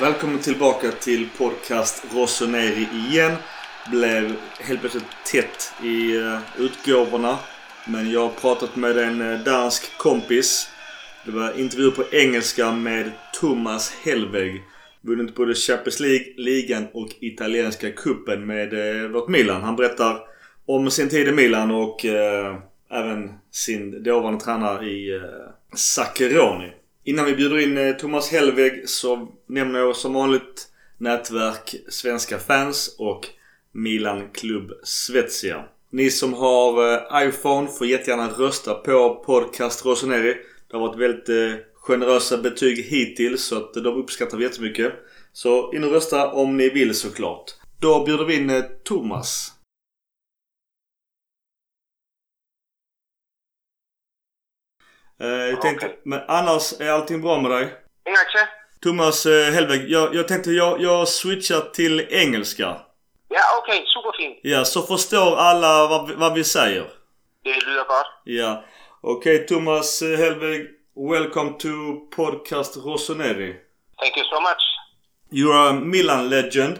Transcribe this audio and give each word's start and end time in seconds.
Välkommen 0.00 0.38
tillbaka 0.38 0.90
till 0.90 1.28
podcast 1.38 2.04
Rossoneri 2.14 2.88
igen. 2.92 3.32
Blev 3.90 4.36
helt 4.60 4.80
plötsligt 4.80 5.04
tätt 5.32 5.72
i 5.82 6.16
uh, 6.16 6.38
utgåvorna. 6.58 7.38
Men 7.86 8.10
jag 8.10 8.20
har 8.20 8.28
pratat 8.28 8.76
med 8.76 8.98
en 8.98 9.20
uh, 9.20 9.44
dansk 9.44 9.98
kompis. 9.98 10.68
Det 11.24 11.30
var 11.30 11.60
intervju 11.60 11.90
på 11.90 12.04
engelska 12.12 12.72
med 12.72 13.10
Thomas 13.40 13.94
Helveg. 14.04 14.62
Vunnit 15.00 15.34
både 15.34 15.54
Champions 15.54 16.00
League, 16.00 16.26
ligan 16.36 16.86
och 16.92 17.08
italienska 17.20 17.90
kuppen 17.90 18.46
med 18.46 18.72
uh, 18.72 19.10
vårt 19.10 19.28
Milan. 19.28 19.62
Han 19.62 19.76
berättar 19.76 20.18
om 20.66 20.90
sin 20.90 21.08
tid 21.08 21.28
i 21.28 21.32
Milan 21.32 21.70
och 21.70 22.04
även 22.90 23.30
sin 23.50 24.02
dåvarande 24.02 24.44
tränare 24.44 24.86
i 24.86 25.20
Saccheroni. 25.74 25.74
Zaccheroni. 25.76 26.83
Innan 27.06 27.24
vi 27.24 27.34
bjuder 27.34 27.58
in 27.58 27.78
eh, 27.78 27.96
Thomas 27.96 28.32
Hellweg 28.32 28.88
så 28.88 29.28
nämner 29.46 29.80
jag 29.80 29.96
som 29.96 30.14
vanligt 30.14 30.68
nätverk 30.98 31.74
Svenska 31.88 32.38
fans 32.38 32.96
och 32.98 33.26
Milan 33.72 34.30
Club 34.30 34.72
Svezia. 34.84 35.64
Ni 35.90 36.10
som 36.10 36.34
har 36.34 36.92
eh, 36.92 37.28
iPhone 37.28 37.68
får 37.68 37.86
jättegärna 37.86 38.28
rösta 38.28 38.74
på 38.74 39.22
Podcast 39.26 39.84
Rossoneri. 39.86 40.36
Det 40.70 40.76
har 40.76 40.88
varit 40.88 41.00
väldigt 41.00 41.28
eh, 41.28 41.60
generösa 41.74 42.38
betyg 42.38 42.84
hittills 42.84 43.44
så 43.44 43.56
att 43.56 43.74
de 43.74 43.86
uppskattar 43.86 44.38
vi 44.38 44.44
jättemycket. 44.44 44.92
Så 45.32 45.72
in 45.72 45.84
och 45.84 45.90
rösta 45.90 46.32
om 46.32 46.56
ni 46.56 46.68
vill 46.68 46.94
såklart. 46.94 47.44
Då 47.80 48.04
bjuder 48.04 48.24
vi 48.24 48.36
in 48.36 48.64
Thomas. 48.84 49.53
Jag 55.18 55.62
tänkte, 55.62 55.86
okay. 55.86 55.98
men 56.04 56.20
annars 56.28 56.80
är 56.80 56.90
allting 56.90 57.20
bra 57.20 57.40
med 57.40 57.50
dig? 57.50 57.64
Inga 58.08 58.48
Thomas 58.82 59.26
eh, 59.26 59.52
Hellberg, 59.52 59.92
jag, 59.92 60.14
jag 60.14 60.28
tänkte 60.28 60.50
jag, 60.50 60.80
jag 60.80 61.08
switchar 61.08 61.60
till 61.60 62.00
engelska. 62.10 62.76
Ja, 63.28 63.40
okej. 63.58 63.78
Okay. 63.78 63.86
Superfint. 63.86 64.40
Ja, 64.42 64.64
så 64.64 64.82
förstår 64.82 65.36
alla 65.36 65.86
vad, 65.86 66.10
vad 66.10 66.34
vi 66.34 66.44
säger. 66.44 66.86
Det 67.44 67.50
lyder 67.50 67.84
gott. 67.84 68.06
Ja. 68.24 68.64
Okej, 69.00 69.34
okay, 69.34 69.46
Thomas 69.46 70.02
eh, 70.02 70.18
Hellberg. 70.18 70.66
Welcome 70.96 71.50
to 71.50 71.68
podcast 72.16 72.76
Rossoneri. 72.76 73.56
Thank 73.98 74.16
you 74.16 74.24
so 74.24 74.40
much. 74.40 74.62
You 75.30 75.52
are 75.52 75.70
a 75.70 75.72
Milan 75.72 76.28
legend, 76.28 76.78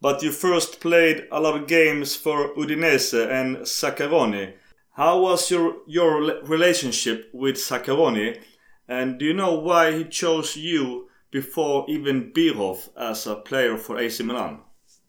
but 0.00 0.22
you 0.22 0.32
first 0.32 0.80
played 0.80 1.28
a 1.30 1.40
lot 1.40 1.54
of 1.62 1.68
games 1.68 2.22
for 2.22 2.54
Udinese 2.56 3.40
and 3.40 3.56
Zaccaroni. 3.66 4.61
How 4.94 5.20
was 5.20 5.50
your 5.50 5.76
your 5.86 6.42
relationship 6.44 7.30
with 7.32 7.56
Zaccheroni, 7.56 8.40
and 8.88 9.18
do 9.18 9.24
you 9.24 9.34
know 9.34 9.54
why 9.54 9.92
he 9.92 10.04
chose 10.04 10.56
you 10.56 11.08
before 11.30 11.86
even 11.88 12.32
Bierhoff 12.32 12.90
as 12.96 13.26
a 13.26 13.36
player 13.36 13.78
for 13.78 13.98
AC 13.98 14.22
Milan? 14.22 14.60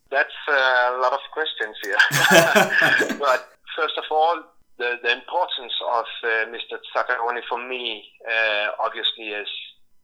That's 0.09 0.40
a 0.48 0.98
lot 1.02 1.12
of 1.12 1.20
questions 1.34 1.75
here. 1.84 1.98
but 3.20 3.50
first 3.75 3.98
of 3.98 4.06
all, 4.09 4.44
the, 4.78 4.95
the 5.03 5.12
importance 5.12 5.73
of 5.92 6.06
uh, 6.23 6.28
Mr. 6.50 6.80
Zaccheroni 6.95 7.42
for 7.50 7.59
me, 7.68 8.06
uh, 8.25 8.68
obviously, 8.80 9.36
is 9.36 9.47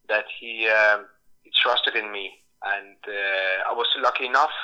that 0.09 0.25
he, 0.39 0.67
um, 0.67 1.05
he 1.43 1.52
trusted 1.64 1.95
in 1.95 2.11
me, 2.11 2.31
and 2.64 2.97
uh, 3.08 3.71
I 3.71 3.73
was 3.73 3.88
lucky 4.02 4.25
enough 4.25 4.55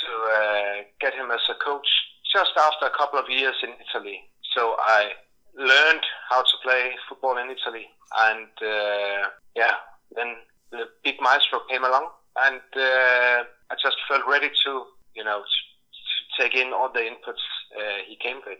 to 0.00 0.08
uh, 0.08 0.74
get 1.00 1.12
him 1.14 1.30
as 1.30 1.40
a 1.50 1.54
coach 1.62 1.86
just 2.32 2.52
after 2.56 2.86
a 2.86 2.96
couple 2.96 3.18
of 3.18 3.28
years 3.28 3.56
in 3.62 3.70
Italy. 3.88 4.20
So 4.58 4.74
I 4.82 5.14
learned 5.54 6.02
how 6.28 6.42
to 6.42 6.54
play 6.66 6.90
football 7.08 7.38
in 7.38 7.46
Italy, 7.46 7.86
and 8.26 8.50
uh, 8.58 9.30
yeah, 9.54 9.78
then 10.16 10.34
the 10.72 10.90
big 11.04 11.14
maestro 11.22 11.62
came 11.70 11.84
along, 11.84 12.10
and 12.42 12.66
uh, 12.74 13.46
I 13.70 13.74
just 13.78 13.94
felt 14.10 14.26
ready 14.26 14.50
to, 14.50 14.72
you 15.14 15.22
know, 15.22 15.46
to, 15.46 15.46
to 15.46 16.42
take 16.42 16.58
in 16.58 16.72
all 16.72 16.90
the 16.90 17.06
inputs 17.06 17.44
uh, 17.70 18.02
he 18.08 18.18
came 18.18 18.42
with, 18.42 18.58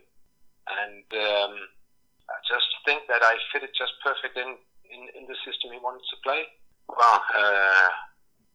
and 0.71 1.03
um, 1.19 1.55
I 2.31 2.39
just 2.47 2.71
think 2.87 3.03
that 3.11 3.27
I 3.27 3.35
fitted 3.51 3.75
just 3.75 3.99
perfect 3.99 4.39
in, 4.39 4.55
in, 4.95 5.03
in 5.19 5.27
the 5.27 5.35
system 5.43 5.75
he 5.75 5.83
wanted 5.83 6.07
to 6.15 6.17
play. 6.23 6.47
Well, 6.87 7.19
uh, 7.35 7.91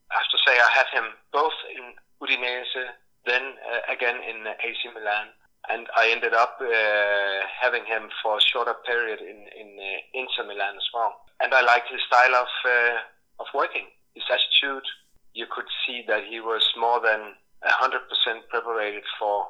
I 0.08 0.16
have 0.16 0.32
to 0.32 0.40
say 0.48 0.56
I 0.56 0.72
had 0.72 0.88
him 0.96 1.12
both 1.34 1.59
in 1.76 1.92
Udinese, 2.24 2.88
then 3.28 3.59
uh, 3.68 3.92
again 3.92 4.16
in 4.24 4.48
AC 4.48 4.80
Milan, 4.96 5.28
and 5.69 5.88
I 5.96 6.09
ended 6.12 6.34
up 6.34 6.57
uh, 6.59 7.40
having 7.62 7.85
him 7.85 8.09
for 8.22 8.38
a 8.38 8.41
shorter 8.41 8.75
period 8.85 9.19
in 9.22 9.40
in 9.59 9.79
uh, 9.79 10.19
Inter 10.19 10.44
Milan 10.47 10.75
as 10.75 10.90
well. 10.94 11.22
And 11.40 11.53
I 11.53 11.62
liked 11.62 11.90
his 11.91 12.01
style 12.07 12.35
of 12.35 12.51
uh, 12.66 12.97
of 13.40 13.47
working, 13.53 13.88
his 14.13 14.23
attitude. 14.29 14.85
You 15.34 15.47
could 15.50 15.69
see 15.85 16.03
that 16.07 16.23
he 16.25 16.40
was 16.40 16.63
more 16.78 17.00
than 17.00 17.35
hundred 17.63 18.03
percent 18.09 18.47
prepared 18.50 19.03
for 19.19 19.47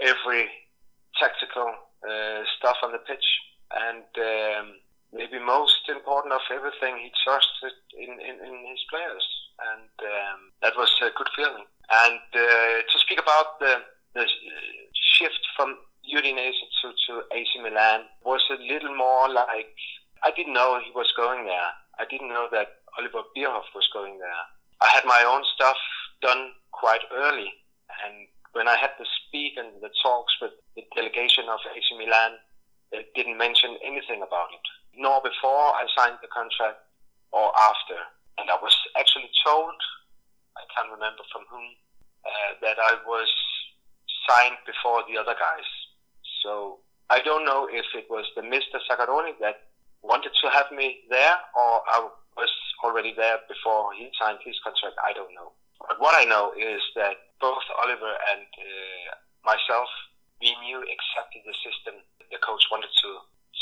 every 0.00 0.48
tactical 1.18 1.74
uh, 2.08 2.42
stuff 2.56 2.76
on 2.82 2.92
the 2.92 2.98
pitch, 2.98 3.26
and 3.70 4.08
um, 4.16 4.66
maybe 5.12 5.38
most 5.38 5.88
important 5.88 6.32
of 6.32 6.40
everything, 6.50 6.96
he 6.98 7.10
trusted 7.24 7.76
in, 7.98 8.12
in, 8.20 8.36
in 8.40 8.54
his 8.70 8.82
players, 8.88 9.26
and 9.74 9.92
um, 10.06 10.38
that 10.62 10.76
was 10.76 10.90
a 11.02 11.10
good 11.16 11.28
feeling. 11.36 11.66
And 11.90 12.22
uh, 12.34 12.76
to 12.86 12.96
speak 12.98 13.20
about 13.20 13.58
the 13.60 13.82
the 14.14 14.26
shift 15.20 15.40
from 15.56 15.76
Udinese 16.08 16.64
to, 16.80 16.88
to 17.06 17.12
AC 17.36 17.60
Milan 17.60 18.08
was 18.24 18.40
a 18.50 18.56
little 18.56 18.96
more 18.96 19.28
like 19.28 19.68
I 20.24 20.32
didn't 20.32 20.54
know 20.54 20.80
he 20.80 20.90
was 20.96 21.12
going 21.16 21.44
there. 21.44 21.70
I 22.00 22.04
didn't 22.08 22.28
know 22.28 22.48
that 22.52 22.80
Oliver 22.98 23.28
Bierhoff 23.36 23.68
was 23.74 23.88
going 23.92 24.18
there. 24.18 24.42
I 24.80 24.88
had 24.88 25.04
my 25.04 25.22
own 25.28 25.44
stuff 25.54 25.76
done 26.22 26.52
quite 26.72 27.04
early, 27.12 27.52
and 28.04 28.28
when 28.52 28.66
I 28.68 28.76
had 28.76 28.96
the 28.98 29.04
speak 29.04 29.54
and 29.56 29.80
the 29.80 29.92
talks 30.02 30.32
with 30.40 30.52
the 30.74 30.82
delegation 30.96 31.44
of 31.52 31.60
AC 31.68 31.84
Milan, 31.96 32.40
they 32.90 33.04
didn't 33.14 33.38
mention 33.38 33.76
anything 33.84 34.24
about 34.24 34.50
it, 34.50 34.66
nor 34.96 35.20
before 35.20 35.76
I 35.76 35.84
signed 35.96 36.18
the 36.20 36.32
contract 36.32 36.80
or 37.30 37.52
after. 37.54 38.00
And 38.38 38.50
I 38.50 38.56
was 38.58 38.74
actually 38.98 39.30
told, 39.44 39.76
I 40.56 40.64
can't 40.74 40.90
remember 40.90 41.22
from 41.30 41.44
whom, 41.52 41.76
uh, 42.24 42.50
that 42.64 42.80
I 42.80 42.98
was 43.06 43.28
signed 44.28 44.58
before 44.66 45.04
the 45.08 45.18
other 45.18 45.34
guys. 45.38 45.68
So 46.42 46.80
I 47.08 47.20
don't 47.20 47.44
know 47.44 47.68
if 47.70 47.86
it 47.94 48.06
was 48.08 48.24
the 48.36 48.42
Mr. 48.42 48.80
Zaccheroni 48.88 49.38
that 49.40 49.68
wanted 50.02 50.32
to 50.42 50.46
have 50.50 50.70
me 50.72 51.04
there 51.10 51.36
or 51.56 51.82
I 51.88 52.08
was 52.36 52.52
already 52.84 53.12
there 53.16 53.38
before 53.48 53.92
he 53.92 54.08
signed 54.16 54.38
his 54.44 54.56
contract. 54.64 54.96
I 55.04 55.12
don't 55.12 55.34
know. 55.34 55.52
But 55.80 56.00
what 56.00 56.14
I 56.16 56.24
know 56.24 56.52
is 56.56 56.80
that 56.96 57.16
both 57.40 57.64
Oliver 57.80 58.14
and 58.32 58.46
uh, 58.46 59.10
myself, 59.44 59.88
we 60.40 60.52
knew 60.64 60.80
exactly 60.80 61.44
the 61.44 61.56
system 61.60 62.00
the 62.30 62.38
coach 62.40 62.62
wanted 62.70 62.92
to 63.02 63.10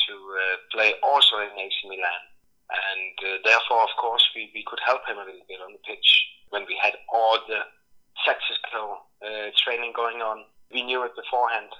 to 0.09 0.15
uh, 0.15 0.57
play 0.73 0.95
also 1.03 1.41
in 1.41 1.53
AC 1.57 1.77
Milan. 1.85 2.23
And 2.69 3.17
uh, 3.25 3.29
therefore, 3.45 3.83
of 3.85 3.93
course, 3.97 4.25
we, 4.37 4.53
we 4.53 4.65
could 4.65 4.81
help 4.85 5.05
him 5.09 5.17
a 5.17 5.25
little 5.25 5.45
bit 5.49 5.61
on 5.61 5.73
the 5.73 5.83
pitch 5.85 6.09
when 6.49 6.65
we 6.69 6.77
had 6.81 6.97
all 7.13 7.41
the 7.49 7.65
tactical 8.25 9.09
uh, 9.23 9.51
training 9.65 9.93
going 9.95 10.23
on 10.23 10.45
we 10.73 10.83
knew 10.83 11.05
it 11.05 11.17
beforehand, 11.17 11.73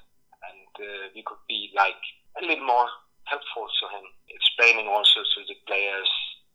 and 0.49 0.71
uh, 0.81 1.09
we 1.15 1.23
could 1.25 1.41
be 1.49 1.71
like 1.77 2.01
a 2.41 2.45
little 2.45 2.65
more 2.65 2.89
helpful 3.25 3.69
to 3.69 3.85
him, 3.93 4.05
explaining 4.29 4.89
also 4.89 5.21
to 5.21 5.41
the 5.49 5.57
players 5.67 6.09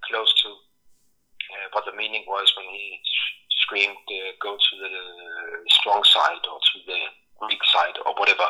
close 0.10 0.34
to 0.44 0.50
uh, 0.50 1.68
what 1.74 1.86
the 1.86 1.96
meaning 1.96 2.26
was 2.28 2.52
when 2.58 2.66
he 2.74 3.00
screamed, 3.62 3.98
uh, 4.10 4.34
"Go 4.42 4.58
to 4.58 4.74
the 4.82 4.96
strong 5.70 6.04
side 6.04 6.44
or 6.50 6.58
to 6.58 6.78
the 6.88 7.00
weak 7.48 7.64
side 7.72 7.98
or 8.06 8.14
whatever." 8.18 8.48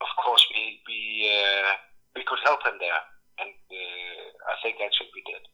Of 0.00 0.12
course, 0.24 0.44
we 0.54 0.80
we 0.88 1.28
uh, 1.28 1.72
we 2.16 2.24
could 2.24 2.40
help 2.44 2.64
him 2.64 2.80
there, 2.80 3.02
and 3.40 3.52
uh, 3.52 4.52
I 4.52 4.54
think 4.62 4.76
actually 4.80 5.12
we 5.14 5.22
did. 5.28 5.44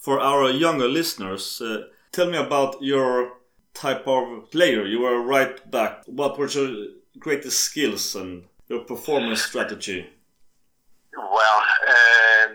For 0.00 0.18
our 0.18 0.48
younger 0.48 0.88
listeners, 0.88 1.60
tell 2.12 2.30
me 2.30 2.38
about 2.38 2.80
your 2.80 3.39
type 3.80 4.06
of 4.06 4.50
player. 4.50 4.84
You 4.84 5.00
were 5.00 5.20
right 5.22 5.58
back. 5.70 6.04
What 6.06 6.38
were 6.38 6.48
your 6.48 6.70
greatest 7.18 7.60
skills 7.60 8.14
and 8.14 8.44
your 8.68 8.80
performance 8.80 9.42
strategy? 9.42 10.06
Well, 11.16 11.58
um, 11.94 12.52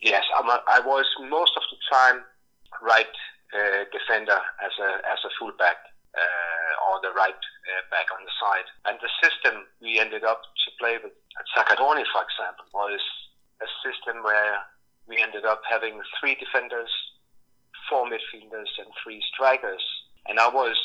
yes, 0.00 0.24
a, 0.48 0.62
I 0.68 0.80
was 0.80 1.06
most 1.28 1.52
of 1.56 1.62
the 1.70 1.78
time 1.92 2.22
right 2.82 3.14
uh, 3.54 3.84
defender 3.92 4.40
as 4.64 4.72
a 4.80 4.90
as 5.12 5.20
a 5.24 5.30
fullback 5.38 5.76
uh, 6.16 6.72
or 6.88 7.00
the 7.02 7.12
right 7.14 7.42
uh, 7.68 7.82
back 7.90 8.08
on 8.12 8.24
the 8.24 8.32
side. 8.40 8.68
And 8.86 8.98
the 9.00 9.12
system 9.22 9.64
we 9.80 10.00
ended 10.00 10.24
up 10.24 10.42
to 10.42 10.68
play 10.80 10.98
with 11.02 11.12
at 11.38 11.46
for 12.12 12.22
example, 12.24 12.66
was 12.74 13.00
a 13.62 13.68
system 13.84 14.22
where 14.22 14.58
we 15.06 15.22
ended 15.22 15.44
up 15.44 15.62
having 15.68 16.00
three 16.20 16.34
defenders, 16.34 16.90
four 17.88 18.06
midfielders, 18.06 18.70
and 18.78 18.88
three 19.02 19.22
strikers. 19.32 19.82
And 20.28 20.38
I 20.38 20.48
was 20.48 20.76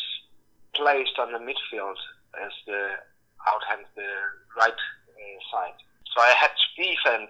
placed 0.75 1.19
on 1.19 1.31
the 1.31 1.39
midfield 1.39 1.99
as 2.43 2.51
the 2.65 2.97
outhand 3.47 3.85
the 3.95 4.09
right 4.57 4.73
uh, 4.73 5.39
side. 5.51 5.77
So 6.15 6.21
I 6.21 6.33
had 6.39 6.51
to 6.51 6.67
defend 6.77 7.29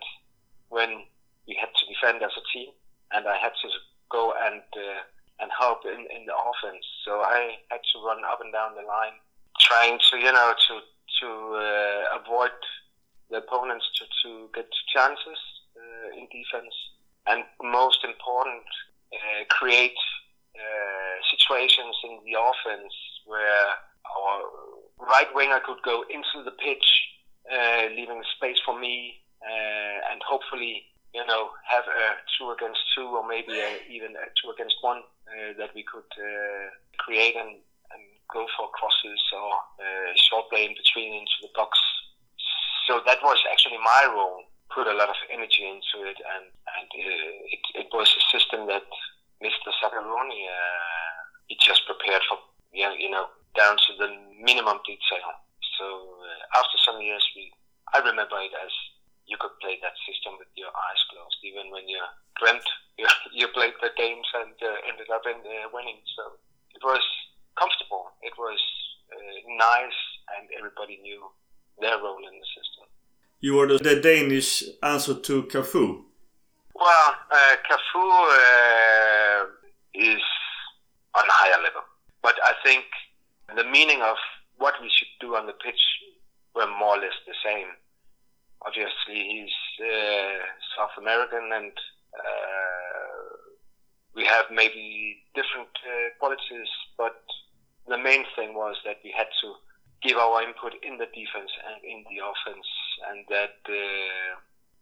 when 0.69 1.04
we 1.48 1.57
had 1.60 1.69
to 1.74 1.83
defend 1.88 2.24
as 2.24 2.31
a 2.38 2.45
team, 2.54 2.69
and 3.12 3.27
I 3.27 3.38
had 3.38 3.54
to 3.62 3.69
go 4.10 4.33
and 4.45 4.62
uh, 4.75 5.01
and 5.39 5.50
help 5.60 5.86
in, 5.86 6.07
in 6.15 6.25
the 6.25 6.36
offense. 6.36 6.86
So 7.06 7.21
I 7.21 7.57
had 7.69 7.81
to 7.81 8.06
run 8.06 8.21
up 8.25 8.39
and 8.42 8.54
down 8.54 8.75
the 8.75 8.86
line, 8.86 9.18
trying 9.59 10.00
to 10.12 10.18
you 10.18 10.31
know 10.31 10.54
to 10.68 10.74
to 11.21 11.27
uh, 11.56 12.19
avoid 12.19 12.57
the 13.30 13.38
opponents 13.38 13.86
to, 13.98 14.06
to 14.24 14.50
get 14.54 14.68
chances 14.94 15.39
uh, 15.77 16.19
in 16.19 16.27
defense, 16.30 16.74
and 17.27 17.44
most 17.63 18.04
important, 18.04 18.68
uh, 19.13 19.44
create 19.50 19.98
situations 21.44 21.95
in 22.04 22.19
the 22.25 22.40
offense 22.40 22.94
where 23.25 23.68
our 24.07 24.42
right 25.00 25.28
winger 25.36 25.60
could 25.66 25.81
go 25.84 26.04
into 26.10 26.44
the 26.44 26.51
pitch, 26.51 26.86
uh, 27.51 27.88
leaving 27.95 28.24
space 28.36 28.57
for 28.66 28.80
me, 28.80 29.19
uh, 29.44 30.12
and 30.12 30.22
hopefully 30.24 30.86
you 31.13 31.25
know, 31.28 31.54
have 31.69 31.86
a 31.86 32.18
two 32.38 32.50
against 32.50 32.81
two 32.98 33.06
or 33.06 33.25
maybe 33.25 33.54
a, 33.54 33.78
even 33.90 34.18
a 34.18 34.25
two 34.42 34.50
against 34.50 34.75
one 34.81 35.06
uh, 35.30 35.54
that 35.57 35.69
we 35.75 35.86
could 35.86 36.10
uh, 36.18 36.66
create 36.98 37.38
and, 37.38 37.62
and 37.94 38.04
go 38.34 38.45
for 38.57 38.68
crosses 38.74 39.22
or 39.30 39.54
uh, 39.78 40.10
short 40.18 40.50
play 40.50 40.66
in 40.66 40.74
between 40.74 41.13
into 41.13 41.38
the 41.45 41.54
box. 41.54 41.78
So 42.90 43.00
that 43.06 43.22
was 43.22 43.38
actually 43.51 43.78
my 43.78 44.10
role. 44.10 44.42
Put 44.74 44.90
a 44.90 44.98
lot 44.98 45.10
of 45.10 45.19
energy 45.30 45.69
into 45.69 46.01
it, 46.10 46.18
and 46.18 46.50
and 46.50 46.90
uh, 46.90 47.54
it, 47.54 47.86
it 47.86 47.88
was 47.94 48.10
a 48.10 48.24
system 48.34 48.66
that 48.66 48.81
Mr. 49.38 49.69
He 49.69 50.50
prepared 52.13 52.30
for 52.30 52.38
you 52.74 53.10
know, 53.10 53.25
down 53.57 53.77
to 53.77 53.92
the 53.98 54.10
minimum 54.42 54.77
detail. 54.86 55.30
So 55.77 55.86
uh, 55.86 56.60
after 56.60 56.77
some 56.86 57.01
years, 57.01 57.24
we 57.36 57.51
I 57.94 58.00
remember 58.00 58.38
it 58.42 58.54
as 58.54 58.74
you 59.25 59.38
could 59.39 59.54
play 59.62 59.77
that 59.81 59.94
system 60.06 60.38
with 60.38 60.50
your 60.57 60.69
eyes 60.69 61.01
closed, 61.10 61.38
even 61.45 61.69
when 61.71 61.88
you 61.88 62.01
dreamt 62.42 62.65
you, 62.98 63.06
you 63.33 63.48
played 63.50 63.74
the 63.81 63.89
games 63.98 64.25
and 64.33 64.54
uh, 64.62 64.89
ended 64.89 65.10
up 65.13 65.21
in 65.25 65.38
uh, 65.42 65.69
winning. 65.74 66.01
So 66.18 66.38
it 66.74 66.83
was 66.83 67.01
comfortable. 67.57 68.10
It 68.21 68.33
was 68.38 68.59
uh, 69.13 69.38
nice, 69.57 70.00
and 70.38 70.50
everybody 70.57 70.98
knew 71.01 71.21
their 71.80 71.98
role 71.98 72.21
in 72.21 72.33
the 72.33 72.48
system. 72.57 72.86
You 73.42 73.56
were 73.56 73.68
the, 73.68 73.77
the 73.77 74.01
Danish 74.01 74.63
answer 74.81 75.13
to 75.13 75.44
Cafu. 75.44 76.06
Well, 76.74 77.09
uh, 77.30 77.56
Cafu 77.69 78.01
uh, 78.01 79.45
is 79.94 80.21
on 81.16 81.25
a 81.25 81.31
higher 81.31 81.62
level, 81.62 81.86
but 82.24 82.36
I 82.44 82.54
think 82.64 82.86
the 83.56 83.64
meaning 83.64 84.02
of 84.02 84.18
what 84.58 84.74
we 84.81 84.90
should 84.90 85.14
do 85.20 85.36
on 85.36 85.46
the 85.46 85.54
pitch 85.54 85.84
were 86.56 86.68
more 86.68 86.98
or 86.98 87.02
less 87.02 87.18
the 87.28 87.36
same 87.44 87.68
obviously 88.66 89.20
he's 89.20 89.56
uh, 89.84 90.40
South 90.75 90.96
American 90.98 91.52
and 91.54 91.72
uh, 92.16 93.14
we 94.16 94.25
have 94.25 94.46
maybe 94.52 95.24
different 95.36 95.72
uh, 95.84 96.14
qualities, 96.20 96.70
but 96.98 97.24
the 97.88 97.98
main 97.98 98.24
thing 98.36 98.54
was 98.54 98.76
that 98.86 98.98
we 99.04 99.12
had 99.16 99.28
to 99.42 99.56
give 100.02 100.18
our 100.18 100.44
input 100.44 100.74
in 100.84 100.98
the 100.98 101.10
defense 101.12 101.52
and 101.68 101.80
in 101.84 102.06
the 102.08 102.22
offense, 102.22 102.68
and 103.10 103.26
that 103.30 103.58
uh, 103.68 104.34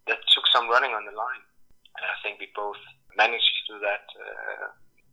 that 0.07 0.19
took 0.35 0.45
some 0.51 0.69
running 0.69 0.91
on 0.91 1.05
the 1.05 1.15
line. 1.15 1.45
And 1.95 2.05
I 2.05 2.15
think 2.23 2.39
we 2.39 2.49
both 2.55 2.81
managed 3.15 3.47
to 3.67 3.73
do 3.73 3.79
that, 3.79 4.05
uh, 4.19 4.67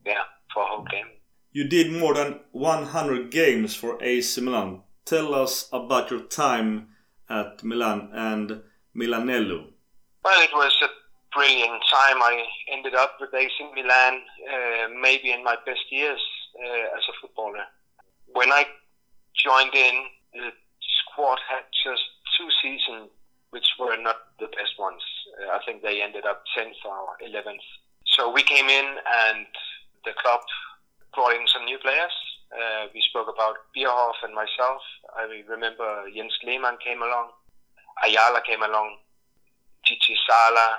yeah, 0.04 0.24
for 0.52 0.62
a 0.64 0.66
whole 0.66 0.86
game. 0.90 1.17
You 1.50 1.64
did 1.64 1.90
more 1.90 2.14
than 2.14 2.40
100 2.52 3.30
games 3.30 3.74
for 3.74 4.02
AC 4.02 4.40
Milan. 4.42 4.82
Tell 5.06 5.34
us 5.34 5.68
about 5.72 6.10
your 6.10 6.20
time 6.20 6.88
at 7.28 7.64
Milan 7.64 8.10
and 8.12 8.62
Milanello? 8.94 9.68
Well, 10.24 10.42
it 10.42 10.50
was 10.52 10.74
a 10.82 10.88
brilliant 11.34 11.82
time. 11.90 12.22
I 12.22 12.44
ended 12.70 12.94
up 12.94 13.16
with 13.18 13.32
AC 13.32 13.50
Milan 13.74 14.20
uh, 14.52 14.88
maybe 15.00 15.32
in 15.32 15.42
my 15.42 15.56
best 15.64 15.90
years 15.90 16.20
uh, 16.62 16.96
as 16.96 17.04
a 17.08 17.12
footballer. 17.20 17.64
When 18.34 18.52
I 18.52 18.66
joined 19.34 19.74
in, 19.74 20.04
the 20.34 20.50
squad 21.00 21.38
had 21.48 21.64
just 21.84 22.02
two 22.36 22.48
seasons 22.62 23.10
which 23.50 23.66
were 23.80 23.96
not 23.96 24.16
the 24.38 24.46
best 24.48 24.78
ones. 24.78 25.00
Uh, 25.40 25.56
I 25.56 25.64
think 25.64 25.80
they 25.82 26.02
ended 26.02 26.26
up 26.26 26.44
10th 26.56 26.84
or 26.84 27.16
11th. 27.26 27.64
So 28.04 28.30
we 28.30 28.42
came 28.42 28.68
in 28.68 28.96
and 29.24 29.46
the 30.04 30.12
club 30.20 30.40
brought 31.18 31.34
in 31.34 31.50
some 31.50 31.66
new 31.66 31.78
players. 31.82 32.14
Uh, 32.54 32.86
we 32.94 33.02
spoke 33.10 33.26
about 33.26 33.58
Bierhoff 33.74 34.22
and 34.22 34.30
myself. 34.30 34.78
I 35.18 35.26
remember 35.50 36.06
Jens 36.14 36.38
Lehmann 36.46 36.78
came 36.78 37.02
along. 37.02 37.34
Ayala 38.06 38.40
came 38.46 38.62
along. 38.62 39.02
Gigi 39.82 40.14
Sala, 40.22 40.78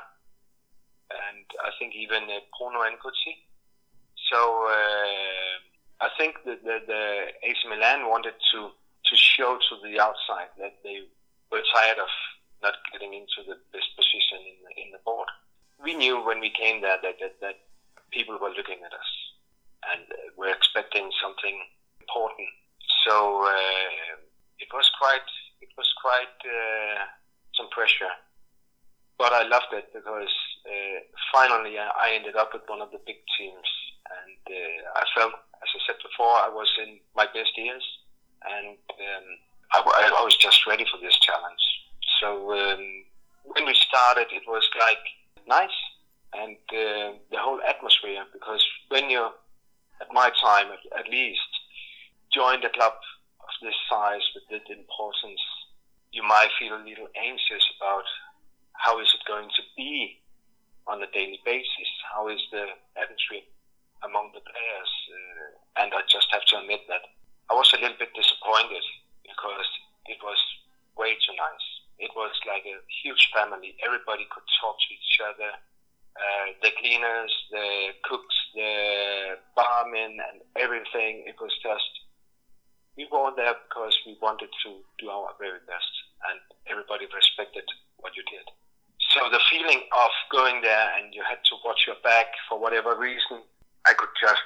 and 1.12 1.44
I 1.59 1.75
think 1.75 1.91
even 1.94 2.24
uh, 2.31 2.39
Bruno 2.56 2.80
N'Gotty. 2.88 3.36
So 4.31 4.39
uh, 4.71 6.07
I 6.07 6.09
think 6.18 6.39
that 6.45 6.63
the, 6.63 6.80
the 6.88 7.03
AC 7.44 7.59
Milan 7.68 8.07
wanted 8.07 8.39
to 8.53 8.71
to 8.71 9.15
show 9.15 9.57
to 9.57 9.74
the 9.83 10.00
outside 10.00 10.56
that 10.59 10.80
they 10.83 11.03
were 11.51 11.63
tired 11.74 12.00
of 12.00 12.12
not 12.63 12.75
getting 12.94 13.13
into 13.13 13.44
the 13.44 13.57
best 13.74 13.89
position 13.97 14.39
in 14.39 14.57
the, 14.63 14.71
in 14.83 14.88
the 14.92 15.01
board. 15.03 15.27
We 15.83 15.95
knew 15.95 16.24
when 16.24 16.39
we 16.39 16.51
came 16.51 16.81
there 16.81 17.00
that, 17.01 17.15
that, 17.19 17.42
that 17.42 17.56
people 18.12 18.38
were 18.38 18.53
looking 18.53 18.83
at 18.85 18.94
us 18.94 19.09
and 19.92 20.04
we're 20.38 20.54
expecting 20.54 21.10
something 21.22 21.56
important. 22.02 22.50
So 23.06 23.44
uh, 23.46 24.20
it 24.60 24.70
was 24.74 24.90
quite 25.00 25.28
it 25.62 25.70
was 25.78 25.88
quite 26.02 26.38
uh, 26.44 27.04
some 27.56 27.70
pressure, 27.70 28.12
but 29.18 29.31
I 29.34 29.44
loved 29.44 29.72
it 29.74 29.92
because 29.94 30.34
uh, 30.66 31.00
finally 31.31 31.78
I 31.78 32.16
ended 32.16 32.36
up 32.36 32.52
with 32.54 32.64
one 32.68 32.81
of 32.81 32.92
the 32.92 33.00
big 33.06 33.18
teams, 33.38 33.70
and 34.08 34.42
uh, 34.48 35.00
I 35.00 35.04
felt, 35.16 35.34
as 35.34 35.70
I 35.76 35.80
said 35.88 36.00
before, 36.04 36.36
I 36.40 36.50
was 36.50 36.70
in 36.84 37.00
my 37.16 37.26
best 37.26 37.52
years, 37.58 37.84
and 38.44 38.78
um, 38.78 39.28
I, 39.72 39.80
I, 40.20 40.24
was 40.24 40.36
just 40.38 40.66
ready 40.66 40.86
for 40.92 41.00
this 41.00 41.18
challenge. 41.20 41.64
So 42.20 42.52
um, 42.54 43.04
when 43.44 43.66
we 43.66 43.76
started, 43.76 44.28
it 44.31 44.44
was 44.48 44.64
like 44.80 45.04
nice, 45.48 45.80
and 46.34 46.58
uh, 46.72 47.18
the 47.31 47.38
whole 47.38 47.60
atmosphere 47.68 48.24
because 48.34 48.64
when 48.90 49.10
you 49.10 49.30
at 50.01 50.07
my 50.12 50.31
time 50.42 50.68
at, 50.72 50.84
at 51.00 51.10
least 51.10 51.51
joined 52.34 52.63
a 52.63 52.69
club 52.69 52.94
of 53.42 53.54
this 53.62 53.75
size 53.90 54.24
with 54.36 54.46
the 54.50 54.62
importance, 54.74 55.42
you 56.12 56.24
might 56.24 56.50
feel 56.57 56.74
a 56.74 56.84
little 56.86 57.10
anxious 57.18 57.66
about 57.78 58.06
how 58.73 59.00
is 59.00 59.12
it 59.14 59.21
going 59.28 59.50
to 59.50 59.64
be 59.76 60.21
on 60.88 61.04
a 61.04 61.09
daily 61.12 61.40
basis? 61.45 61.90
How 62.14 62.30
is 62.30 62.40
the 62.52 62.66
atmosphere 62.97 63.45
among 64.04 64.31
the 64.33 64.42
players? 64.42 64.92
Uh, 65.12 65.83
and 65.83 65.94
I 65.94 66.02
just 66.07 66.31
have 66.31 66.45
to 66.54 66.64
admit 66.64 66.88
that 66.88 67.04
I 67.50 67.54
was 67.54 67.69
a 67.73 67.81
little 67.81 67.97
bit 67.97 68.14
disappointed 68.16 68.85
because 69.21 69.69
it 70.07 70.18
was 70.23 70.40
way 70.97 71.14
too 71.19 71.35
nice. 71.38 71.68
It 72.00 72.12
was 72.16 72.31
like 72.47 72.64
a 72.64 72.80
huge 73.04 73.30
family. 73.35 73.76
Everybody 73.83 74.26
could 74.31 74.47
talk 74.64 74.80
to 74.80 74.90
each 74.94 75.18
other. 75.21 75.52
Uh, 76.19 76.52
the 76.61 76.71
cleaners, 76.76 77.31
the 77.49 77.95
cooks, 78.04 78.35
the 78.54 79.40
barmen, 79.56 80.19
and 80.19 80.44
everything. 80.59 81.23
It 81.23 81.40
was 81.40 81.56
just 81.64 81.88
we 82.99 83.07
were 83.07 83.31
there 83.40 83.56
because 83.71 83.95
we 84.04 84.19
wanted 84.19 84.52
to 84.68 84.83
do 84.99 85.07
our 85.07 85.31
very 85.40 85.64
best, 85.64 85.94
and 86.28 86.40
everybody 86.68 87.07
respected 87.07 87.64
what 88.04 88.11
you 88.19 88.23
did. 88.28 88.44
So 89.16 89.31
the 89.31 89.40
feeling 89.47 89.88
of 89.95 90.11
going 90.30 90.59
there 90.61 90.88
and 90.99 91.16
you 91.16 91.23
had 91.23 91.40
to 91.49 91.56
watch 91.64 91.88
your 91.88 91.95
back 92.04 92.28
for 92.52 92.59
whatever 92.59 92.99
reason, 92.99 93.42
I 93.88 93.95
could 93.95 94.11
just 94.19 94.44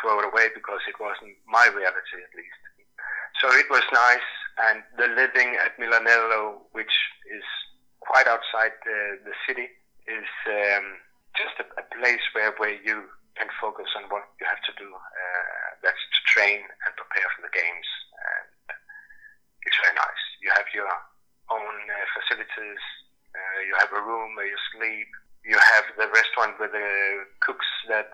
throw 0.00 0.20
it 0.20 0.28
away 0.28 0.52
because 0.54 0.84
it 0.86 1.00
wasn't 1.00 1.34
my 1.48 1.66
reality 1.72 2.20
at 2.20 2.32
least. 2.36 2.62
So 3.40 3.48
it 3.56 3.66
was 3.70 3.82
nice, 3.90 4.28
and 4.68 4.82
the 5.00 5.08
living 5.14 5.56
at 5.56 5.78
Milanello, 5.80 6.68
which 6.72 6.92
is 7.32 7.46
quite 8.00 8.26
outside 8.26 8.76
the, 8.84 9.18
the 9.24 9.34
city, 9.46 9.66
is 10.08 10.30
um, 10.48 10.86
just 11.36 11.54
a, 11.60 11.66
a 11.76 11.84
place 11.92 12.24
where, 12.32 12.56
where 12.56 12.74
you 12.80 13.04
can 13.36 13.48
focus 13.62 13.86
on 13.94 14.10
what 14.10 14.26
you 14.40 14.46
have 14.48 14.60
to 14.66 14.74
do. 14.74 14.88
Uh, 14.90 15.68
that's 15.84 16.00
to 16.00 16.20
train 16.26 16.64
and 16.64 16.90
prepare 16.98 17.28
for 17.36 17.46
the 17.46 17.54
games. 17.54 17.88
And 18.18 18.74
it's 19.62 19.78
very 19.78 19.94
nice. 19.94 20.24
You 20.42 20.50
have 20.56 20.68
your 20.74 20.90
own 21.52 21.76
uh, 21.86 22.06
facilities. 22.18 22.82
Uh, 23.30 23.60
you 23.62 23.74
have 23.78 23.92
a 23.94 24.02
room 24.02 24.34
where 24.34 24.48
you 24.48 24.58
sleep. 24.74 25.08
You 25.46 25.54
have 25.54 25.86
the 25.94 26.10
restaurant 26.10 26.58
with 26.58 26.74
the 26.74 26.90
cooks 27.40 27.68
that 27.86 28.10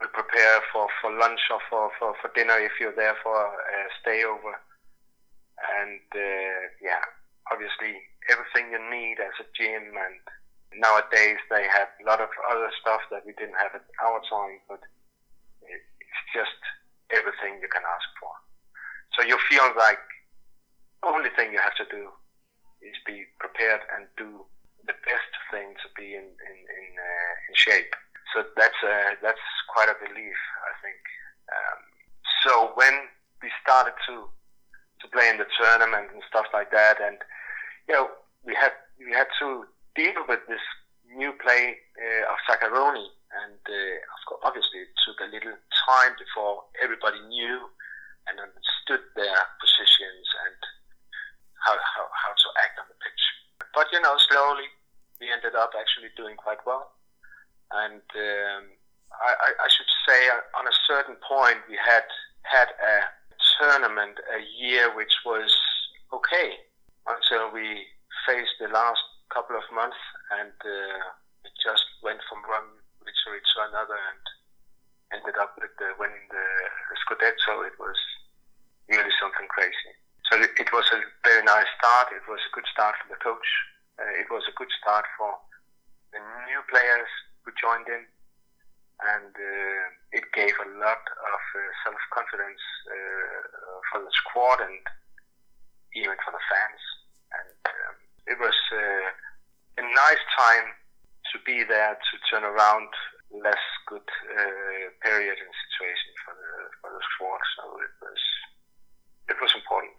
will 0.00 0.10
prepare 0.10 0.58
for, 0.74 0.90
for 1.00 1.14
lunch 1.14 1.40
or 1.54 1.62
for, 1.70 1.94
for, 1.98 2.18
for 2.18 2.34
dinner 2.34 2.58
if 2.58 2.74
you're 2.82 2.96
there 2.96 3.14
for 3.22 3.36
a 3.38 3.78
stayover. 4.02 4.58
And 5.62 6.02
uh, 6.10 6.60
yeah, 6.82 7.06
obviously 7.52 8.02
everything 8.26 8.74
you 8.74 8.82
need 8.90 9.22
as 9.22 9.34
a 9.38 9.46
gym 9.54 9.94
and 9.94 10.18
nowadays 10.76 11.38
they 11.50 11.64
have 11.68 11.88
a 12.00 12.04
lot 12.06 12.20
of 12.20 12.28
other 12.50 12.70
stuff 12.80 13.00
that 13.10 13.26
we 13.26 13.32
didn't 13.34 13.58
have 13.58 13.74
at 13.74 13.84
our 14.02 14.20
time, 14.28 14.60
but 14.68 14.80
it's 15.62 16.22
just 16.32 16.58
everything 17.10 17.60
you 17.60 17.68
can 17.68 17.84
ask 17.84 18.08
for. 18.20 18.32
So 19.16 19.24
you 19.26 19.36
feel 19.48 19.68
like 19.76 20.00
the 21.02 21.08
only 21.08 21.30
thing 21.36 21.52
you 21.52 21.60
have 21.60 21.76
to 21.76 21.88
do 21.90 22.08
is 22.80 22.96
be 23.06 23.24
prepared 23.38 23.80
and 23.96 24.08
do 24.16 24.44
the 24.86 24.96
best 25.06 25.32
thing 25.52 25.74
to 25.78 25.88
be 25.94 26.14
in 26.14 26.26
in 26.26 26.56
in, 26.58 26.88
uh, 26.98 27.34
in 27.48 27.54
shape. 27.54 27.94
So 28.34 28.42
that's 28.56 28.80
uh, 28.82 29.14
that's 29.22 29.46
quite 29.68 29.88
a 29.88 29.96
belief, 30.00 30.40
I 30.64 30.72
think. 30.82 31.02
Um, 31.52 31.80
so 32.42 32.52
when 32.74 33.12
we 33.42 33.50
started 33.62 33.94
to 34.08 34.26
to 35.00 35.06
play 35.12 35.28
in 35.28 35.38
the 35.38 35.46
tournament 35.58 36.08
and 36.12 36.22
stuff 36.28 36.46
like 36.52 36.70
that, 36.72 37.00
and 37.00 37.18
you 37.88 37.94
know, 37.94 38.08
we 38.44 38.54
had 38.54 38.72
we 38.98 39.12
had 39.12 39.28
to 39.40 39.66
deal 39.94 40.24
with 40.28 40.40
this 40.48 40.62
new 41.16 41.32
play 41.40 41.76
uh, 42.00 42.32
of 42.32 42.38
Zaccheroni, 42.48 43.08
and 43.44 43.60
uh, 43.68 44.44
obviously 44.44 44.88
it 44.88 44.92
took 45.04 45.20
a 45.20 45.32
little 45.32 45.56
time 45.88 46.12
before 46.16 46.64
everybody 46.82 47.20
knew 47.28 47.68
and 48.28 48.38
understood 48.38 49.02
their 49.16 49.38
positions 49.60 50.26
and 50.46 50.60
how, 51.66 51.74
how, 51.74 52.06
how 52.08 52.32
to 52.32 52.48
act 52.64 52.78
on 52.78 52.86
the 52.88 52.98
pitch. 53.02 53.22
But 53.74 53.88
you 53.92 54.00
know, 54.00 54.16
slowly 54.30 54.68
we 55.20 55.30
ended 55.30 55.54
up 55.54 55.72
actually 55.76 56.12
doing 56.16 56.36
quite 56.36 56.60
well, 56.66 56.92
and 57.72 58.02
um, 58.02 58.62
I, 59.12 59.52
I 59.52 59.68
should 59.68 59.90
say 60.08 60.28
on 60.56 60.66
a 60.66 60.76
certain 60.88 61.16
point 61.20 61.60
we 61.68 61.76
had 61.76 62.04
had 62.42 62.68
a 62.80 62.96
tournament 63.60 64.18
a 64.32 64.40
year 64.58 64.94
which 64.94 65.12
was 65.24 65.52
okay 66.12 66.58
until 67.06 67.52
we 67.52 67.86
faced 68.26 68.56
the 68.60 68.68
last 68.68 69.02
couple 69.32 69.56
of 69.56 69.64
months 69.72 69.98
and 70.38 70.52
uh, 70.60 71.48
it 71.48 71.54
just 71.64 71.88
went 72.04 72.20
from 72.28 72.44
one 72.44 72.68
victory 73.00 73.40
to 73.40 73.56
another 73.72 73.96
and 73.96 74.24
ended 75.16 75.36
up 75.40 75.56
with 75.56 75.72
the, 75.80 75.96
winning 75.96 76.28
the, 76.28 76.46
Scudetto. 77.02 77.64
It 77.66 77.76
was 77.80 77.96
really 78.88 79.12
something 79.18 79.48
crazy. 79.48 79.92
So 80.28 80.38
it, 80.38 80.52
it, 80.60 80.70
was 80.72 80.84
a 80.92 81.00
very 81.24 81.42
nice 81.44 81.68
start. 81.80 82.12
It 82.12 82.24
was 82.28 82.40
a 82.40 82.52
good 82.54 82.68
start 82.68 82.94
for 83.00 83.08
the 83.08 83.20
coach. 83.20 83.48
Uh, 83.98 84.12
it 84.20 84.28
was 84.28 84.44
a 84.48 84.54
good 84.54 84.70
start 84.80 85.04
for 85.16 85.34
the 86.12 86.20
new 86.48 86.60
players 86.68 87.08
who 87.42 87.52
joined 87.56 87.88
in 87.88 88.04
and 89.02 89.32
uh, 89.34 89.84
it 90.14 90.24
gave 90.30 90.54
a 90.62 90.68
lot 90.78 91.02
of 91.02 91.42
uh, 91.56 91.60
self 91.82 91.98
confidence 92.14 92.62
uh, 92.86 93.80
for 93.90 93.98
the 94.04 94.12
squad 94.12 94.62
and 94.62 94.78
even 95.96 96.14
for 96.22 96.30
the 96.30 96.44
fans. 96.46 96.82
It 98.26 98.38
was 98.38 98.54
a 99.78 99.82
nice 99.82 100.24
time 100.38 100.66
to 101.32 101.38
be 101.44 101.64
there 101.64 101.94
to 101.94 102.14
turn 102.30 102.44
around 102.44 102.88
less 103.32 103.64
good 103.88 104.08
period 105.02 105.36
and 105.40 105.52
situation 105.66 106.12
for 106.24 106.34
the 106.34 106.52
for 106.80 106.90
the 106.92 107.02
squad. 107.14 107.42
So 107.56 107.62
it 107.80 107.94
was 108.02 108.22
it 109.28 109.36
was 109.40 109.52
important. 109.54 109.96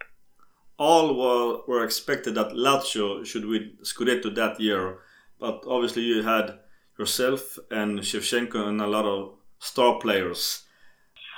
All 0.78 1.16
were, 1.16 1.62
were 1.68 1.84
expected 1.84 2.36
that 2.36 2.52
Lazio 2.52 3.26
should 3.26 3.46
win 3.46 3.78
Scudetto 3.84 4.34
that 4.36 4.60
year, 4.60 5.00
but 5.40 5.64
obviously 5.68 6.02
you 6.02 6.24
had 6.24 6.60
yourself 6.98 7.60
and 7.70 8.00
Shevchenko 8.00 8.68
and 8.68 8.82
a 8.82 8.88
lot 8.88 9.06
of 9.06 9.36
star 9.60 10.00
players. 10.00 10.64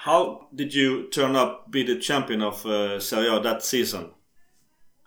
How 0.04 0.48
did 0.54 0.74
you 0.74 1.10
turn 1.10 1.36
up 1.36 1.72
be 1.72 1.84
the 1.84 1.98
champion 2.00 2.42
of 2.42 2.66
uh, 2.66 3.00
Serie 3.00 3.28
A 3.28 3.40
that 3.42 3.64
season? 3.64 4.12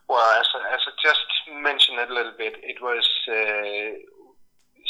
Well, 0.09 0.41
as, 0.41 0.47
as 0.47 0.53
I 0.53 0.57
just 0.57 0.68
a 1.99 2.13
little 2.13 2.35
bit, 2.37 2.55
it 2.63 2.81
was 2.81 3.07
uh, 3.29 3.99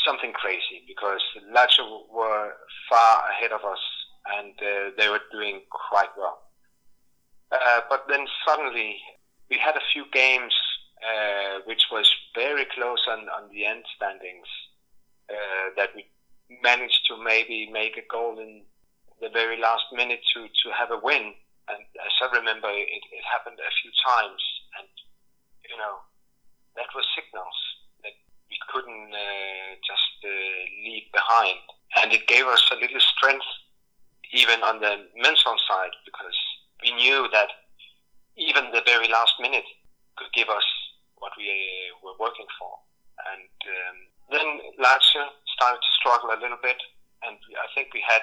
something 0.06 0.32
crazy 0.32 0.84
because 0.86 1.20
Lazio 1.54 2.04
were 2.12 2.52
far 2.88 3.30
ahead 3.30 3.52
of 3.52 3.64
us 3.64 3.80
and 4.38 4.54
uh, 4.60 4.90
they 4.96 5.08
were 5.08 5.22
doing 5.32 5.62
quite 5.90 6.10
well. 6.16 6.38
Uh, 7.50 7.80
but 7.88 8.04
then 8.08 8.26
suddenly 8.46 8.96
we 9.50 9.58
had 9.58 9.76
a 9.76 9.88
few 9.92 10.04
games 10.12 10.52
uh, 11.00 11.60
which 11.64 11.84
was 11.90 12.10
very 12.34 12.66
close 12.74 13.00
on, 13.08 13.20
on 13.28 13.48
the 13.50 13.64
end 13.64 13.84
standings 13.96 14.46
uh, 15.30 15.70
that 15.76 15.90
we 15.94 16.04
managed 16.62 17.00
to 17.08 17.16
maybe 17.22 17.70
make 17.72 17.96
a 17.96 18.06
goal 18.10 18.38
in 18.38 18.64
the 19.20 19.28
very 19.30 19.60
last 19.60 19.84
minute 19.92 20.20
to, 20.34 20.48
to 20.48 20.68
have 20.76 20.90
a 20.90 21.00
win. 21.02 21.34
And 21.68 21.82
as 22.04 22.14
I 22.20 22.36
remember, 22.36 22.68
it, 22.70 23.02
it 23.12 23.24
happened 23.30 23.58
a 23.60 23.72
few 23.82 23.92
times, 24.04 24.42
and 24.80 24.88
you 25.68 25.76
know 25.76 26.00
that 26.78 26.88
was 26.94 27.04
signals 27.18 27.58
that 28.06 28.14
we 28.46 28.58
couldn't 28.70 29.10
uh, 29.10 29.70
just 29.82 30.14
uh, 30.22 30.30
leave 30.86 31.10
behind, 31.12 31.58
and 31.98 32.14
it 32.14 32.30
gave 32.30 32.46
us 32.46 32.62
a 32.70 32.78
little 32.78 33.02
strength 33.02 33.50
even 34.32 34.62
on 34.62 34.78
the 34.78 35.08
mental 35.16 35.56
side 35.66 35.94
because 36.04 36.38
we 36.82 36.94
knew 36.94 37.26
that 37.32 37.48
even 38.36 38.70
the 38.70 38.84
very 38.86 39.08
last 39.10 39.34
minute 39.40 39.66
could 40.16 40.30
give 40.32 40.48
us 40.48 40.64
what 41.18 41.32
we 41.36 41.50
uh, 41.50 41.98
were 42.06 42.16
working 42.22 42.46
for, 42.58 42.78
and 43.34 43.52
um, 43.66 43.96
then 44.30 44.48
Lazio 44.78 45.34
started 45.58 45.82
to 45.82 45.92
struggle 45.98 46.30
a 46.30 46.38
little 46.38 46.60
bit, 46.62 46.78
and 47.26 47.36
I 47.58 47.66
think 47.74 47.90
we 47.92 48.04
had 48.06 48.22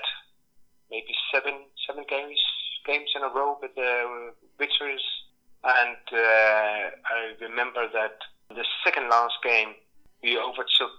maybe 0.89 1.12
seven 1.33 1.67
seven 1.85 2.05
games 2.07 2.39
games 2.85 3.09
in 3.15 3.24
a 3.24 3.29
row 3.29 3.57
with 3.62 3.74
the 3.75 4.31
victories. 4.57 5.03
And 5.65 5.97
uh, 6.13 6.93
I 7.09 7.33
remember 7.41 7.89
that 7.91 8.21
the 8.55 8.65
second 8.83 9.09
last 9.09 9.35
game 9.43 9.75
we 10.24 10.38
overtook 10.38 10.97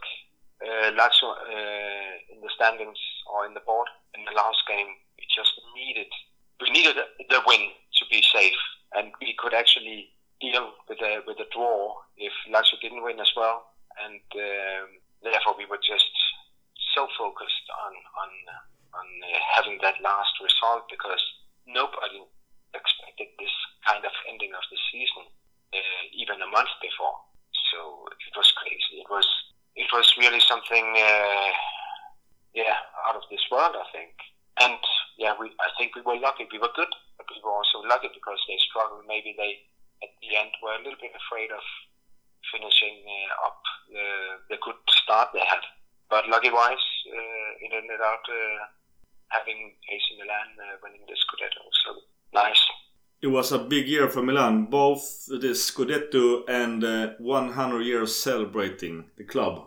uh, 0.63 0.91
Lazio 0.93 1.33
uh, 1.33 2.15
in 2.33 2.41
the 2.41 2.51
standings 2.55 2.99
or 3.33 3.47
in 3.47 3.55
the 3.55 3.65
board 3.67 3.89
in 4.15 4.25
the 4.25 4.33
last 4.33 4.63
game. 4.69 4.89
We 5.19 5.25
just 5.35 5.53
needed 5.75 6.13
we 6.61 6.71
needed 6.71 6.97
the 6.97 7.41
win 7.47 7.73
to 7.99 8.05
be 8.11 8.23
safe, 8.33 8.61
and 8.95 9.13
we 9.21 9.35
could 9.39 9.55
actually 9.55 10.13
deal 10.41 10.73
with 10.89 11.01
a 11.03 11.21
with 11.27 11.39
a 11.41 11.49
draw 11.53 11.97
if 12.17 12.33
Lazio 12.53 12.81
didn't 12.81 13.03
win 13.03 13.21
as 13.21 13.33
well 13.37 13.77
and 14.05 14.21
um, 14.37 14.87
therefore 15.23 15.57
we 15.57 15.65
were 15.67 15.81
just 15.81 16.13
so 16.93 17.09
focused 17.17 17.67
on 17.73 17.93
on 18.21 18.31
on 18.97 19.07
uh, 19.25 19.39
having 19.57 19.77
that 19.81 19.97
last 20.01 20.33
result 20.41 20.89
because 20.89 21.21
nobody 21.69 22.25
expected 22.73 23.29
this 23.41 23.53
kind 23.85 24.05
of 24.05 24.13
ending 24.29 24.53
of 24.53 24.65
the 24.69 24.81
season 24.93 25.25
uh, 25.73 26.03
even 26.13 26.41
a 26.41 26.49
month 26.49 26.73
before. 26.81 27.17
So 27.73 28.07
it 28.13 28.35
was 28.37 28.53
crazy. 28.57 29.03
It 29.03 29.09
was 29.11 29.27
it 29.77 29.89
was 29.93 30.09
really 30.17 30.41
something, 30.41 30.87
uh, 30.97 31.51
yeah, 32.55 32.81
out 33.05 33.17
of 33.17 33.29
this 33.31 33.45
world, 33.53 33.77
I 33.77 33.85
think. 33.93 34.17
And 34.61 34.81
yeah, 35.19 35.35
we 35.39 35.53
I 35.61 35.69
think 35.77 35.95
we 35.95 36.03
were 36.03 36.17
lucky. 36.17 36.49
We 36.51 36.59
were 36.59 36.73
good, 36.75 36.93
but 37.17 37.27
we 37.29 37.41
were 37.45 37.53
also 37.53 37.85
lucky 37.85 38.09
because 38.13 38.41
they 38.49 38.57
struggled. 38.71 39.05
Maybe 39.07 39.35
they 39.37 39.67
at 40.03 40.13
the 40.21 40.37
end 40.37 40.53
were 40.63 40.77
a 40.77 40.83
little 40.85 41.01
bit 41.01 41.13
afraid 41.17 41.53
of 41.53 41.65
finishing 42.53 43.03
uh, 43.05 43.47
up 43.47 43.61
the, 43.91 44.07
the 44.55 44.59
good 44.63 44.79
start 45.03 45.31
they 45.33 45.43
had. 45.43 45.65
But 46.09 46.29
lucky-wise, 46.29 46.87
uh, 47.11 47.51
it 47.65 47.73
ended 47.75 47.99
out 47.99 48.23
uh, 48.29 48.71
having 49.29 49.75
AC 49.91 50.05
Milan 50.21 50.55
winning 50.83 51.03
the 51.09 51.17
Scudetto. 51.19 51.65
So 51.85 52.07
nice. 52.33 52.63
It 53.27 53.33
was 53.33 53.51
a 53.51 53.59
big 53.59 53.89
year 53.89 54.07
for 54.09 54.23
Milan, 54.23 54.67
both 54.67 55.27
the 55.27 55.51
Scudetto 55.51 56.45
and 56.47 56.85
uh, 56.85 57.15
100 57.19 57.83
years 57.83 58.15
celebrating 58.15 59.11
the 59.19 59.25
club. 59.25 59.67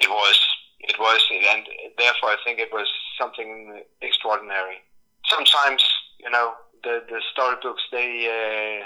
It 0.00 0.10
was, 0.10 0.38
it 0.80 0.98
was, 0.98 1.22
and 1.30 1.62
therefore 1.96 2.30
I 2.30 2.36
think 2.44 2.58
it 2.58 2.72
was 2.72 2.90
something 3.16 3.84
extraordinary. 4.00 4.82
Sometimes, 5.30 5.80
you 6.18 6.28
know, 6.28 6.54
the 6.82 7.04
the 7.08 7.22
storybooks 7.30 7.82
they 7.92 8.26
uh, 8.26 8.84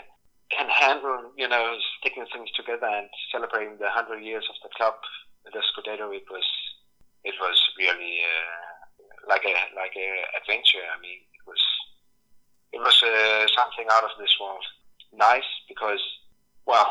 can 0.55 0.69
handle, 0.69 1.33
you 1.39 1.49
know, 1.49 1.73
sticking 1.99 2.27
things 2.35 2.51
together 2.53 2.85
and 2.85 3.09
celebrating 3.33 3.79
the 3.79 3.89
hundred 3.89 4.21
years 4.25 4.45
of 4.51 4.57
the 4.63 4.69
club, 4.77 4.93
the 5.47 5.63
Scudetto, 5.73 6.13
it 6.15 6.29
was 6.31 6.45
it 7.25 7.35
was 7.41 7.57
really 7.79 8.21
uh, 8.21 9.27
like 9.27 9.45
a 9.49 9.57
like 9.75 9.97
a 9.97 10.09
adventure. 10.37 10.85
I 10.85 11.01
mean, 11.01 11.25
it 11.33 11.49
was 11.49 11.63
it 12.73 12.79
was 12.79 12.97
uh, 13.03 13.47
something 13.57 13.87
out 13.91 14.05
of 14.05 14.11
this 14.19 14.35
world. 14.41 14.65
Nice 15.13 15.49
because 15.69 16.03
well, 16.67 16.91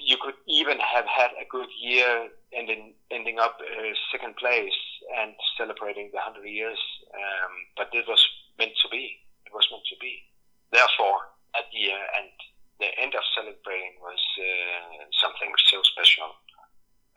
you 0.00 0.16
could 0.16 0.34
even 0.48 0.80
have 0.80 1.04
had 1.04 1.30
a 1.36 1.44
good 1.48 1.68
year 1.78 2.28
ending 2.56 2.94
ending 3.12 3.38
up 3.38 3.60
uh, 3.60 3.92
second 4.10 4.34
place 4.36 4.80
and 5.20 5.34
celebrating 5.56 6.10
the 6.12 6.20
hundred 6.20 6.48
years, 6.48 6.80
um, 7.14 7.52
but 7.76 7.88
it 7.92 8.08
was 8.08 8.24
meant 8.58 8.72
to 8.82 8.88
be. 8.88 9.20
It 9.44 9.52
was 9.52 9.68
meant 9.70 9.84
to 9.92 9.96
be. 10.00 10.24
Therefore, 10.72 11.20
at 11.54 11.68
the 11.70 11.84
and 11.92 12.32
the 12.80 12.90
end 12.96 13.14
of 13.14 13.22
celebrating 13.36 14.00
was 14.00 14.22
uh, 14.40 15.04
something 15.20 15.52
so 15.68 15.84
special. 15.84 16.32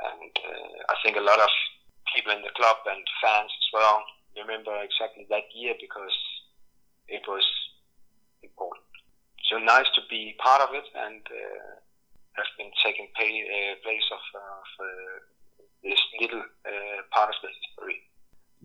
And 0.04 0.34
uh, 0.44 0.92
I 0.92 0.96
think 1.02 1.16
a 1.16 1.24
lot 1.24 1.40
of 1.40 1.50
people 2.12 2.36
in 2.36 2.44
the 2.44 2.52
club 2.60 2.84
and 2.84 3.00
fans 3.24 3.48
as 3.48 3.70
well 3.72 4.04
remember 4.36 4.76
exactly 4.84 5.26
that 5.30 5.48
year 5.56 5.74
because 5.80 6.12
it 7.08 7.24
was 7.28 7.46
important. 8.44 8.86
So 9.50 9.58
nice 9.58 9.90
to 9.96 10.02
be 10.10 10.36
part 10.44 10.62
of 10.62 10.70
it 10.74 10.88
and 11.06 11.22
uh, 11.28 11.74
have 12.34 12.52
been 12.58 12.72
taking 12.84 13.08
pay, 13.16 13.32
uh, 13.44 13.76
place 13.84 14.08
of, 14.12 14.24
of 14.40 14.70
uh, 14.80 15.20
this 15.84 16.00
little 16.22 16.42
uh, 16.42 17.00
part 17.12 17.30
of 17.30 17.36
the 17.42 17.50
history. 17.60 17.98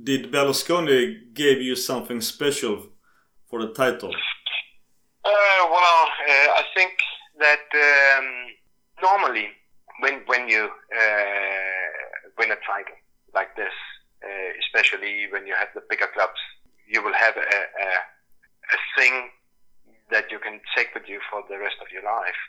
Did 0.02 0.32
Berlusconi 0.32 1.34
give 1.34 1.60
you 1.60 1.74
something 1.74 2.20
special 2.20 2.86
for 3.50 3.60
the 3.60 3.72
title? 3.72 4.14
Uh, 5.24 5.62
well, 5.74 6.02
uh, 6.28 6.48
I 6.60 6.64
think 6.74 6.92
that 7.38 7.66
um, 7.74 8.26
normally 9.02 9.48
when 10.00 10.22
when 10.26 10.48
you 10.48 10.64
uh, 10.64 11.98
win 12.38 12.50
a 12.52 12.60
title 12.66 12.98
like 13.34 13.54
this, 13.56 13.74
uh, 14.24 14.50
especially 14.62 15.26
when 15.32 15.46
you 15.46 15.54
have 15.54 15.68
the 15.74 15.82
bigger 15.90 16.08
clubs. 16.14 16.40
You 16.86 17.02
will 17.02 17.12
have 17.12 17.36
a, 17.36 17.40
a, 17.40 17.88
a 18.74 18.78
thing 18.96 19.30
that 20.10 20.30
you 20.30 20.38
can 20.38 20.60
take 20.76 20.94
with 20.94 21.08
you 21.08 21.20
for 21.30 21.44
the 21.48 21.58
rest 21.58 21.76
of 21.80 21.92
your 21.92 22.02
life 22.02 22.40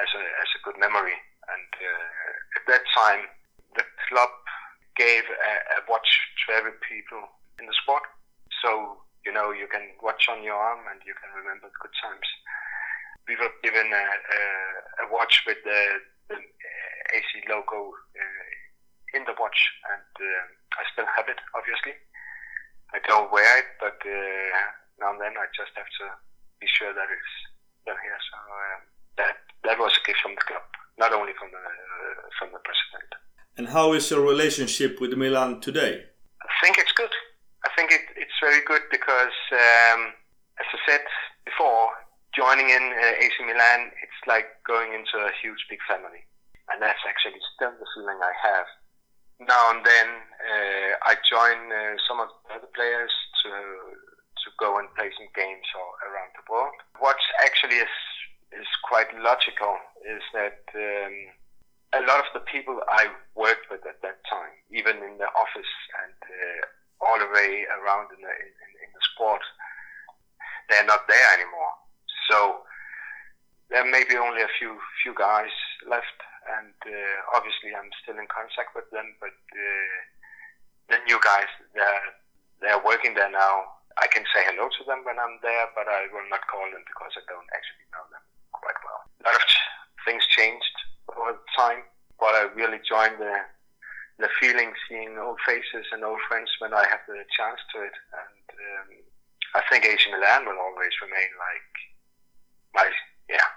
as 0.00 0.08
a, 0.16 0.24
as 0.40 0.48
a 0.56 0.62
good 0.64 0.78
memory. 0.80 1.16
And 1.46 1.70
uh, 1.78 2.58
at 2.58 2.64
that 2.68 2.84
time, 2.96 3.28
the 3.76 3.84
club 4.08 4.32
gave 4.96 5.24
a, 5.28 5.52
a 5.76 5.80
watch 5.88 6.08
to 6.46 6.56
every 6.56 6.74
people 6.82 7.20
in 7.60 7.68
the 7.68 7.76
sport. 7.84 8.02
So, 8.64 8.98
you 9.24 9.32
know, 9.32 9.52
you 9.52 9.68
can 9.68 9.92
watch 10.02 10.26
on 10.32 10.42
your 10.42 10.56
arm 10.56 10.88
and 10.90 11.00
you 11.04 11.12
can 11.14 11.30
remember 11.36 11.68
the 11.68 11.80
good 11.84 11.94
times. 12.00 12.28
We 13.28 13.36
were 13.36 13.52
given 13.62 13.92
a, 13.92 14.04
a, 14.06 14.40
a 15.02 15.12
watch 15.12 15.44
with 15.46 15.58
the, 15.64 15.80
the 16.30 16.38
AC 16.38 17.30
logo 17.50 17.92
uh, 17.92 18.50
in 19.14 19.22
the 19.26 19.34
watch, 19.38 19.58
and 19.92 20.12
uh, 20.18 20.42
I 20.78 20.82
still 20.94 21.06
have 21.10 21.28
it, 21.28 21.38
obviously. 21.54 21.94
I 22.94 23.02
don't 23.02 23.32
wear 23.34 23.50
it, 23.58 23.66
but 23.82 23.98
uh, 23.98 24.62
now 25.02 25.10
and 25.12 25.20
then 25.20 25.34
I 25.34 25.50
just 25.54 25.74
have 25.74 25.90
to 26.00 26.06
be 26.60 26.66
sure 26.66 26.92
that 26.92 27.08
it's 27.10 27.36
done 27.84 28.00
here. 28.02 28.20
So 28.30 28.36
that 29.18 29.34
that 29.64 29.78
was 29.78 29.92
a 29.96 30.02
gift 30.06 30.20
from 30.22 30.34
the 30.34 30.44
club, 30.44 30.64
not 30.98 31.12
only 31.12 31.32
from 31.38 31.50
the 31.50 31.64
uh, 31.64 32.28
from 32.38 32.48
the 32.52 32.60
president. 32.64 33.10
And 33.56 33.68
how 33.68 33.92
is 33.94 34.10
your 34.10 34.20
relationship 34.20 35.00
with 35.00 35.16
Milan 35.16 35.60
today? 35.60 36.04
I 36.44 36.54
think 36.62 36.76
it's 36.78 36.92
good. 36.92 37.12
I 37.64 37.70
think 37.74 37.90
it, 37.90 38.04
it's 38.14 38.36
very 38.40 38.60
good 38.62 38.84
because, 38.92 39.36
um, 39.52 40.12
as 40.60 40.68
I 40.68 40.78
said 40.86 41.04
before, 41.44 41.88
joining 42.36 42.68
in 42.68 42.84
uh, 42.92 43.22
AC 43.24 43.34
Milan, 43.40 43.90
it's 44.04 44.20
like 44.28 44.60
going 44.68 44.92
into 44.92 45.16
a 45.24 45.32
huge 45.40 45.64
big 45.72 45.80
family, 45.88 46.20
and 46.68 46.84
that's 46.84 47.00
actually 47.08 47.40
still 47.56 47.72
the 47.80 47.88
feeling 47.96 48.20
I 48.20 48.34
have. 48.44 48.68
Now 49.40 49.72
and 49.72 49.84
then, 49.84 50.08
uh, 50.44 50.90
I 51.08 51.16
join 51.24 51.72
uh, 51.72 51.96
some 52.04 52.20
of 52.20 52.28
the 52.28 52.60
other 52.60 52.70
players 52.76 53.12
to 53.44 53.50
to 54.44 54.48
go 54.60 54.78
and 54.78 54.86
play 54.94 55.10
some 55.16 55.26
games 55.34 55.66
all 55.74 55.96
around 57.08 57.42
the 57.42 57.46
world. 57.46 57.66
What 57.66 57.76
actually 57.76 57.76
is 57.76 57.94
is 58.52 58.66
quite 58.84 59.06
logical 59.20 59.76
is 60.06 60.22
that 60.32 60.62
um, 60.74 61.14
a 61.94 62.02
lot 62.06 62.20
of 62.20 62.26
the 62.34 62.40
people 62.40 62.80
I 62.88 63.08
worked 63.34 63.70
with 63.70 63.84
at 63.86 64.00
that 64.02 64.18
time, 64.30 64.54
even 64.70 64.96
in 65.02 65.18
the 65.18 65.28
office 65.34 65.74
and 66.02 66.18
uh, 66.22 67.06
all 67.06 67.18
the 67.18 67.32
way 67.32 67.66
around 67.82 68.08
in 68.16 68.22
the 68.22 68.34
in, 68.34 68.70
in 68.82 68.90
the 68.94 69.00
sport, 69.14 69.42
they're 70.70 70.86
not 70.86 71.08
there 71.08 71.34
anymore. 71.34 71.72
So 72.30 72.62
there 73.70 73.84
may 73.84 74.04
be 74.08 74.16
only 74.16 74.42
a 74.42 74.54
few 74.58 74.78
few 75.02 75.14
guys 75.14 75.52
left, 75.88 76.18
and 76.58 76.74
uh, 76.86 77.36
obviously 77.36 77.74
I'm 77.74 77.90
still 78.02 78.18
in 78.18 78.26
contact 78.28 78.74
with 78.74 78.90
them. 78.90 79.14
But 79.20 79.36
uh, 79.52 79.98
the 80.88 80.98
new 81.06 81.18
guys, 81.22 81.50
they're 81.74 82.14
they're 82.60 82.84
working 82.84 83.14
there 83.14 83.30
now. 83.30 83.64
Say 84.34 84.42
hello 84.48 84.68
to 84.68 84.82
them 84.84 85.04
when 85.06 85.18
I'm 85.18 85.38
there, 85.42 85.68
but 85.74 85.86
I 85.86 86.10
will 86.10 86.26
not 86.30 86.46
call 86.50 86.66
them 86.66 86.82
because 86.86 87.14
I 87.14 87.24
don't 87.30 87.50
actually 87.54 87.86
know 87.94 88.04
them 88.10 88.24
quite 88.52 88.78
well. 88.82 89.02
A 89.22 89.30
lot 89.30 89.38
of 89.38 89.46
things 90.04 90.24
changed 90.34 90.76
over 91.12 91.38
time, 91.56 91.82
but 92.18 92.34
I 92.34 92.50
really 92.54 92.80
joined 92.82 93.18
the 93.18 93.46
the 94.18 94.28
feeling 94.40 94.72
seeing 94.88 95.18
old 95.18 95.38
faces 95.44 95.84
and 95.92 96.02
old 96.02 96.20
friends 96.28 96.48
when 96.58 96.72
I 96.72 96.88
have 96.88 97.04
the 97.06 97.20
chance 97.36 97.60
to 97.74 97.84
it. 97.84 97.92
And 98.16 98.46
um, 98.56 98.88
I 99.54 99.62
think 99.68 99.84
AC 99.84 100.08
Milan 100.10 100.46
will 100.46 100.56
always 100.56 100.92
remain 101.04 101.30
like 101.36 101.72
my 102.74 102.88
yeah 103.28 103.48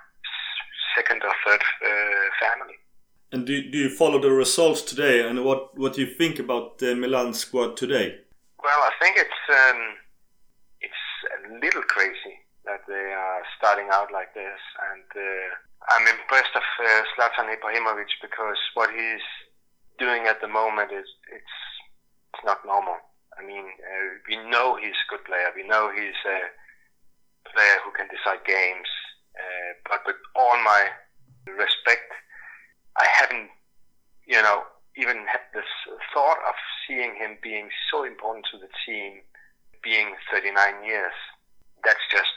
second 0.96 1.24
or 1.24 1.34
third 1.46 1.62
uh, 1.62 2.28
family. 2.40 2.76
And 3.32 3.46
do, 3.46 3.70
do 3.70 3.78
you 3.78 3.90
follow 3.90 4.20
the 4.20 4.32
results 4.32 4.82
today? 4.82 5.28
And 5.28 5.44
what 5.46 5.78
what 5.78 5.94
do 5.94 6.02
you 6.02 6.14
think 6.16 6.40
about 6.40 6.80
the 6.80 6.96
Milan 6.96 7.34
squad 7.34 7.78
today? 7.78 8.20
Well, 8.64 8.82
I 8.84 8.92
think 9.02 9.16
it's 9.18 9.44
um, 9.50 9.96
little 11.50 11.84
crazy 11.84 12.46
that 12.66 12.86
they 12.88 13.14
are 13.14 13.42
starting 13.58 13.90
out 13.92 14.12
like 14.12 14.34
this, 14.34 14.60
and 14.94 15.08
uh, 15.16 15.50
I'm 15.96 16.06
impressed 16.08 16.54
of 16.56 16.62
uh, 16.62 17.04
Zlatan 17.16 17.50
Ibrahimovic 17.50 18.12
because 18.22 18.58
what 18.74 18.90
he's 18.92 19.26
doing 19.98 20.28
at 20.28 20.42
the 20.42 20.48
moment 20.48 20.92
is 20.92 21.06
it's 21.32 21.58
it's 22.34 22.46
not 22.46 22.66
normal. 22.66 22.98
I 23.38 23.46
mean, 23.46 23.66
uh, 23.66 24.10
we 24.28 24.38
know 24.50 24.76
he's 24.76 24.96
a 24.96 25.10
good 25.10 25.26
player. 25.26 25.50
We 25.56 25.68
know 25.68 25.92
he's 25.92 26.20
a 26.28 26.40
player 27.52 27.78
who 27.84 27.92
can 27.92 28.08
decide 28.08 28.46
games. 28.46 28.88
Uh, 29.36 29.72
but 29.88 30.02
with 30.06 30.20
all 30.36 30.58
my 30.64 30.90
respect, 31.48 32.12
I 32.98 33.08
haven't, 33.20 33.50
you 34.28 34.42
know, 34.42 34.64
even 34.98 35.26
had 35.28 35.48
this 35.54 35.70
thought 36.14 36.40
of 36.48 36.56
seeing 36.86 37.16
him 37.16 37.38
being 37.42 37.70
so 37.92 38.04
important 38.04 38.46
to 38.52 38.58
the 38.58 38.70
team, 38.86 39.22
being 39.84 40.16
39 40.32 40.84
years. 40.84 41.16
That's 41.84 42.04
just 42.12 42.36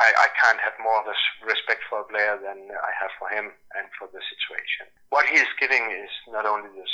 I, 0.00 0.10
I 0.10 0.28
can't 0.34 0.58
have 0.58 0.74
more 0.82 0.98
of 1.00 1.06
respect 1.46 1.86
for 1.86 2.02
a 2.02 2.08
player 2.10 2.34
than 2.34 2.66
I 2.66 2.92
have 2.98 3.14
for 3.18 3.30
him 3.30 3.54
and 3.78 3.86
for 3.94 4.10
the 4.10 4.18
situation. 4.26 4.90
What 5.14 5.26
he 5.30 5.38
is 5.38 5.50
giving 5.62 5.86
is 5.94 6.10
not 6.26 6.46
only 6.46 6.66
the 6.74 6.86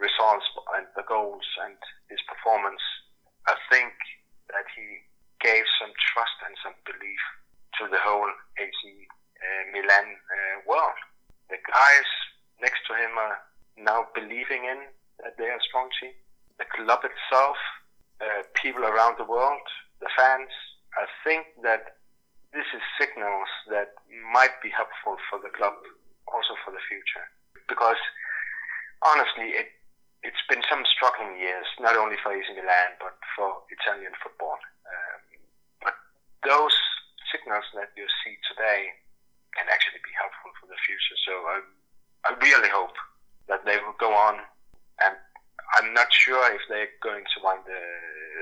results 0.00 0.46
and 0.78 0.86
the 0.96 1.04
goals 1.04 1.44
and 1.66 1.76
his 2.08 2.22
performance. 2.24 2.80
I 3.46 3.58
think 3.68 3.92
that 4.48 4.64
he 4.72 5.04
gave 5.44 5.66
some 5.76 5.92
trust 6.14 6.38
and 6.46 6.54
some 6.64 6.74
belief 6.86 7.22
to 7.78 7.90
the 7.90 8.00
whole 8.00 8.30
AC 8.56 8.80
uh, 9.38 9.62
Milan 9.74 10.08
uh, 10.08 10.56
world. 10.66 10.98
The 11.50 11.60
guys 11.68 12.10
next 12.62 12.82
to 12.88 12.96
him 12.96 13.12
are 13.18 13.38
now 13.76 14.08
believing 14.14 14.64
in 14.64 14.88
that 15.22 15.36
they 15.36 15.46
are 15.50 15.58
a 15.58 15.68
strong 15.68 15.90
team. 16.00 16.14
The 16.58 16.66
club 16.74 17.04
itself, 17.06 17.58
uh, 18.20 18.42
people 18.54 18.82
around 18.82 19.18
the 19.18 19.28
world, 19.28 19.62
the 20.00 20.10
fans. 20.16 20.50
I 20.96 21.04
think 21.24 21.46
that 21.62 21.98
this 22.52 22.64
is 22.72 22.80
signals 22.96 23.48
that 23.68 23.92
might 24.32 24.56
be 24.64 24.72
helpful 24.72 25.20
for 25.28 25.36
the 25.40 25.52
club 25.52 25.76
also 26.32 26.56
for 26.64 26.72
the 26.72 26.82
future. 26.88 27.26
Because 27.68 28.00
honestly, 29.04 29.52
it 29.52 29.68
it's 30.26 30.42
been 30.50 30.66
some 30.66 30.82
struggling 30.90 31.38
years, 31.38 31.66
not 31.78 31.94
only 31.94 32.18
for 32.18 32.34
AC 32.34 32.50
Milan 32.50 32.98
but 32.98 33.14
for 33.36 33.62
Italian 33.70 34.12
football. 34.18 34.58
Um, 34.88 35.20
but 35.84 35.94
those 36.42 36.74
signals 37.30 37.68
that 37.78 37.94
you 37.94 38.08
see 38.24 38.34
today 38.50 38.98
can 39.54 39.70
actually 39.70 40.02
be 40.02 40.10
helpful 40.18 40.50
for 40.58 40.66
the 40.66 40.80
future. 40.82 41.18
So 41.22 41.34
I, 41.46 41.56
I 42.26 42.30
really 42.42 42.72
hope 42.72 42.96
that 43.46 43.62
they 43.64 43.78
will 43.78 43.96
go 43.96 44.10
on, 44.12 44.42
and 45.04 45.14
I'm 45.76 45.92
not 45.92 46.08
sure 46.08 46.40
if 46.54 46.64
they're 46.68 46.94
going 47.04 47.24
to 47.24 47.38
win 47.44 47.60
the 47.68 47.82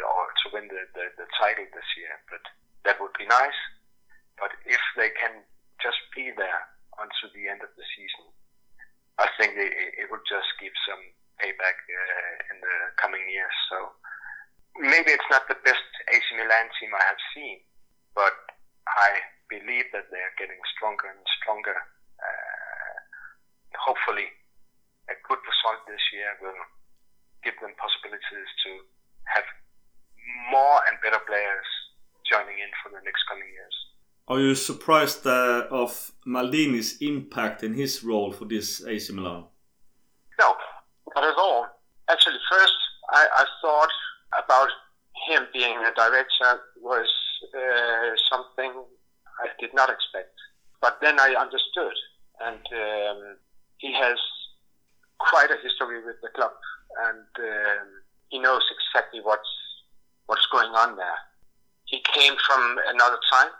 or 0.06 0.30
to 0.30 0.46
win 0.54 0.70
the, 0.70 0.86
the, 0.94 1.04
the 1.18 1.26
title 1.34 1.66
this 1.74 1.90
year, 1.98 2.14
but 2.30 2.42
that 2.86 3.02
would 3.02 3.14
be 3.18 3.26
nice. 3.26 3.60
But 4.38 4.54
if 4.62 4.80
they 4.94 5.10
can 5.16 5.42
just 5.82 5.98
be 6.14 6.30
there 6.30 6.62
until 7.00 7.34
the 7.34 7.50
end 7.50 7.66
of 7.66 7.72
the 7.74 7.86
season, 7.96 8.30
I 9.18 9.26
think 9.40 9.58
it, 9.58 9.72
it 9.98 10.06
would 10.12 10.22
just 10.28 10.46
give 10.60 10.76
some 10.86 11.02
payback 11.42 11.78
uh, 11.88 12.52
in 12.54 12.56
the 12.60 12.76
coming 13.00 13.24
years. 13.26 13.56
So 13.72 13.96
maybe 14.78 15.10
it's 15.10 15.30
not 15.32 15.48
the 15.48 15.58
best 15.64 15.84
AC 16.12 16.24
Milan 16.36 16.68
team 16.78 16.92
I 16.94 17.04
have 17.10 17.20
seen, 17.34 17.64
but 18.14 18.36
I 18.86 19.24
believe 19.48 19.88
that 19.92 20.12
they 20.12 20.20
are 20.20 20.36
getting 20.38 20.60
stronger 20.76 21.08
and 21.10 21.22
stronger. 21.40 21.76
Uh, 22.20 22.96
hopefully, 23.76 24.30
a 25.08 25.16
good 25.26 25.40
result 25.42 25.84
this 25.88 26.02
year 26.12 26.36
will 26.40 26.60
give 27.46 27.54
them 27.62 27.70
possibilities 27.78 28.50
to 28.66 28.70
have 29.30 29.46
more 30.50 30.82
and 30.90 30.98
better 30.98 31.22
players 31.30 31.68
joining 32.26 32.58
in 32.58 32.70
for 32.82 32.90
the 32.90 33.00
next 33.06 33.22
coming 33.30 33.46
years. 33.46 33.76
Are 34.26 34.40
you 34.40 34.54
surprised 34.56 35.24
uh, 35.24 35.70
of 35.70 36.10
Maldini's 36.26 36.98
impact 37.00 37.62
in 37.62 37.74
his 37.74 38.02
role 38.02 38.32
for 38.32 38.44
this 38.44 38.82
AC 38.84 39.12
Milan? 39.12 39.44
No, 40.40 40.48
not 41.14 41.24
at 41.24 41.38
all. 41.38 41.66
Actually, 42.10 42.42
first 42.50 42.74
I, 43.14 43.22
I 43.42 43.44
thought 43.62 43.94
about 44.42 44.70
him 45.28 45.46
being 45.52 45.78
a 45.78 45.94
director 45.94 46.60
was 46.82 47.06
uh, 47.54 48.10
something 48.30 48.72
I 49.42 49.46
did 49.60 49.72
not 49.74 49.90
expect. 49.90 50.34
But 50.80 50.98
then 51.00 51.18
I 51.20 51.34
understood, 51.38 51.96
and 52.40 52.64
um, 52.72 53.36
he 53.78 53.92
has 53.94 54.18
quite 55.18 55.50
a 55.50 55.56
history 55.62 56.04
with 56.04 56.16
the 56.22 56.28
club, 56.34 56.52
and 57.08 57.26
um, 57.38 57.88
he 58.28 58.38
knows 58.38 58.62
exactly 58.70 59.20
what's 59.22 59.48
what's 60.26 60.46
going 60.50 60.72
on 60.74 60.96
there. 60.96 61.18
He 61.84 62.02
came 62.12 62.34
from 62.46 62.78
another 62.88 63.18
time 63.30 63.52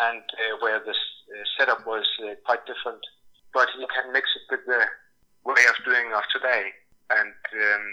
and 0.00 0.22
uh, 0.22 0.56
where 0.60 0.80
the 0.80 0.92
uh, 0.92 1.44
setup 1.56 1.86
was 1.86 2.06
uh, 2.24 2.34
quite 2.44 2.64
different. 2.66 3.00
But 3.54 3.68
he 3.76 3.86
can 3.86 4.12
mix 4.12 4.28
it 4.36 4.50
with 4.50 4.66
the 4.66 4.84
way 5.44 5.62
of 5.68 5.84
doing 5.84 6.12
of 6.12 6.22
today, 6.32 6.72
and 7.10 7.36
um, 7.52 7.86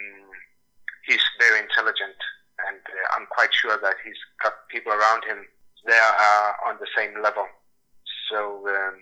he's 1.06 1.23
very 1.39 1.60
intelligent. 1.60 2.15
And 2.67 2.80
I'm 3.15 3.25
quite 3.28 3.54
sure 3.54 3.78
that 3.82 3.95
he's 4.04 4.19
got 4.43 4.67
people 4.69 4.91
around 4.91 5.23
him 5.23 5.45
they 5.86 5.97
are 5.97 6.56
on 6.67 6.78
the 6.80 6.88
same 6.95 7.21
level. 7.21 7.45
So 8.30 8.67
um, 8.67 8.95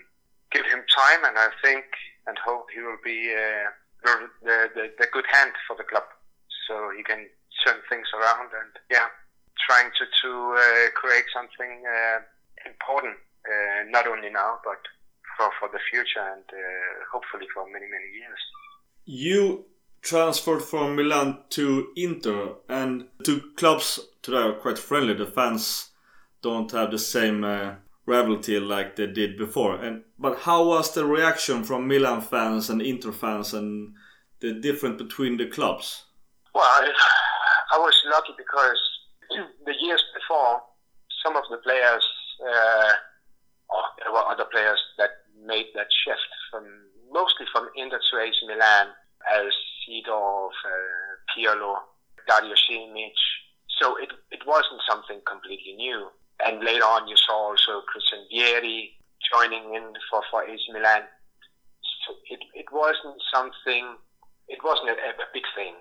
give 0.52 0.66
him 0.66 0.84
time, 0.94 1.26
and 1.26 1.38
I 1.38 1.50
think 1.64 1.86
and 2.28 2.38
hope 2.44 2.68
he 2.74 2.82
will 2.82 3.00
be 3.04 3.34
uh, 3.34 3.72
the, 4.44 4.58
the, 4.76 4.86
the 5.00 5.08
good 5.12 5.26
hand 5.32 5.52
for 5.68 5.76
the 5.76 5.84
club. 5.84 6.04
so 6.68 6.92
he 6.96 7.04
can 7.04 7.26
turn 7.66 7.80
things 7.90 8.08
around 8.14 8.50
and 8.60 8.72
yeah, 8.92 9.08
trying 9.68 9.90
to 9.98 10.06
to 10.22 10.32
uh, 10.56 10.92
create 10.94 11.26
something 11.34 11.84
uh, 11.88 12.20
important, 12.70 13.18
uh, 13.48 13.90
not 13.90 14.08
only 14.08 14.30
now 14.30 14.60
but 14.64 14.82
for 15.36 15.50
for 15.60 15.70
the 15.72 15.80
future 15.90 16.26
and 16.34 16.44
uh, 16.52 16.94
hopefully 17.12 17.48
for 17.54 17.66
many 17.66 17.88
many 17.96 18.10
years. 18.20 18.42
You 19.06 19.66
transferred 20.02 20.62
from 20.62 20.96
Milan 20.96 21.40
to 21.52 21.88
Inter, 21.96 22.56
and 22.70 23.06
two 23.24 23.42
clubs 23.56 24.00
today 24.22 24.38
are 24.38 24.54
quite 24.54 24.78
friendly. 24.78 25.14
The 25.14 25.26
fans 25.26 25.90
don't 26.42 26.72
have 26.72 26.92
the 26.92 27.00
same 27.00 27.44
rivalry 28.08 28.60
like 28.60 28.96
they 28.96 29.06
did 29.06 29.38
before. 29.38 29.76
And 29.76 30.04
but 30.18 30.40
how 30.40 30.66
was 30.66 30.94
the 30.94 31.06
reaction 31.06 31.64
from 31.64 31.88
Milan 31.88 32.22
fans 32.22 32.70
and 32.70 32.82
Inter 32.82 33.12
fans, 33.12 33.54
and 33.54 33.94
the 34.40 34.54
difference 34.54 35.00
between 35.02 35.38
the 35.38 35.46
clubs? 35.46 36.06
Well, 36.56 36.66
I, 36.66 37.78
was 37.78 37.94
lucky 38.10 38.34
because 38.38 38.80
the 39.66 39.76
years 39.80 40.04
before, 40.16 40.62
some 41.24 41.36
of 41.36 41.44
the 41.52 41.58
players, 41.58 42.04
uh, 42.42 42.94
or 43.70 43.84
there 44.02 44.12
were 44.12 44.26
other 44.26 44.46
players 44.52 44.80
that 44.98 45.12
made 45.46 45.68
that 45.76 45.88
shift 46.04 46.32
from 46.50 46.66
mostly 47.12 47.46
from 47.52 47.70
Inter 47.76 48.00
to 48.00 48.20
AC 48.20 48.36
Milan 48.48 48.88
as 49.32 49.54
Seedorf, 49.84 50.50
uh, 50.66 51.14
Pirlo, 51.32 51.76
Dario 52.28 52.56
Simic. 52.56 53.14
So 53.80 53.96
it, 53.98 54.10
it 54.32 54.42
wasn't 54.48 54.82
something 54.90 55.22
completely 55.28 55.74
new. 55.78 56.10
And 56.46 56.64
later 56.64 56.86
on, 56.86 57.08
you 57.08 57.16
saw 57.18 57.50
also 57.50 57.82
Christian 57.88 58.26
Vieri 58.32 58.94
joining 59.34 59.74
in 59.74 59.94
for, 60.10 60.22
for 60.30 60.44
AC 60.44 60.62
Milan. 60.72 61.02
So 62.06 62.16
it, 62.30 62.40
it 62.54 62.68
wasn't 62.72 63.18
something, 63.34 63.98
it 64.48 64.60
wasn't 64.64 64.90
a, 64.90 64.94
a 64.94 65.28
big 65.34 65.44
thing, 65.56 65.76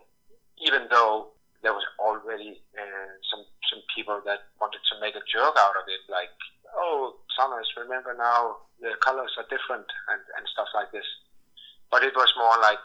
even 0.65 0.89
though 0.91 1.29
there 1.63 1.73
was 1.73 1.85
already 1.99 2.63
uh, 2.79 3.11
some 3.31 3.45
some 3.73 3.83
people 3.95 4.23
that 4.25 4.47
wanted 4.61 4.79
to 4.93 5.01
make 5.01 5.17
a 5.17 5.25
joke 5.27 5.57
out 5.59 5.75
of 5.77 5.85
it, 5.89 6.01
like, 6.09 6.31
"Oh, 6.75 7.17
Thomas, 7.37 7.67
remember 7.77 8.15
now 8.17 8.57
the 8.81 8.95
colors 9.03 9.35
are 9.37 9.47
different" 9.51 9.87
and, 10.09 10.23
and 10.39 10.45
stuff 10.53 10.69
like 10.75 10.93
this. 10.93 11.07
But 11.91 12.03
it 12.03 12.15
was 12.15 12.33
more 12.39 12.59
like 12.63 12.83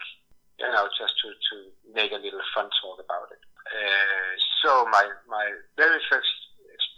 you 0.62 0.69
know, 0.69 0.86
just 0.93 1.17
to, 1.25 1.34
to 1.34 1.55
make 1.97 2.13
a 2.13 2.21
little 2.21 2.45
fun 2.53 2.69
talk 2.81 3.01
about 3.01 3.34
it. 3.34 3.41
Uh, 3.65 4.34
so 4.62 4.86
my, 4.93 5.10
my 5.25 5.49
very 5.75 5.97
first 6.05 6.29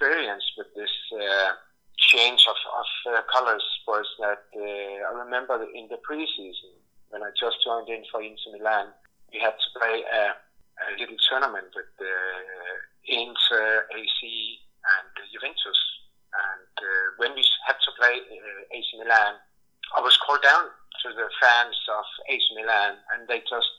experience 0.04 0.44
with 0.58 0.68
this 0.76 0.92
uh, 1.16 1.56
change 2.12 2.44
of, 2.50 2.60
of 2.76 2.90
uh, 3.08 3.22
colors 3.32 3.64
was 3.88 4.06
that 4.20 4.44
uh, 4.52 5.08
I 5.08 5.24
remember 5.24 5.64
in 5.74 5.88
the 5.88 5.96
preseason 6.04 6.76
when 7.10 7.24
I 7.24 7.32
just 7.40 7.64
joined 7.64 7.88
in 7.88 8.04
for 8.12 8.22
Inter 8.22 8.52
Milan, 8.52 8.88
we 9.32 9.40
had 9.40 9.56
to 9.56 9.70
play 9.80 10.04
a, 10.04 10.36
a 10.36 10.88
little 11.00 11.16
tournament 11.30 11.72
with 11.72 11.88
the 12.00 12.16
Inter, 13.08 13.88
AC, 13.96 14.20
and 14.20 15.08
Juventus. 15.32 15.80
And 16.36 16.74
uh, 16.84 17.08
when 17.16 17.32
we 17.36 17.46
had 17.64 17.80
to 17.80 17.92
play 17.96 18.20
uh, 18.20 18.76
AC 18.76 18.88
Milan, 19.00 19.40
I 19.96 20.02
was 20.02 20.18
called 20.20 20.44
down 20.44 20.68
to 20.68 21.08
the 21.16 21.32
fans 21.40 21.78
of 21.96 22.06
AC 22.28 22.44
Milan, 22.60 23.00
and 23.16 23.24
they 23.30 23.40
just 23.48 23.76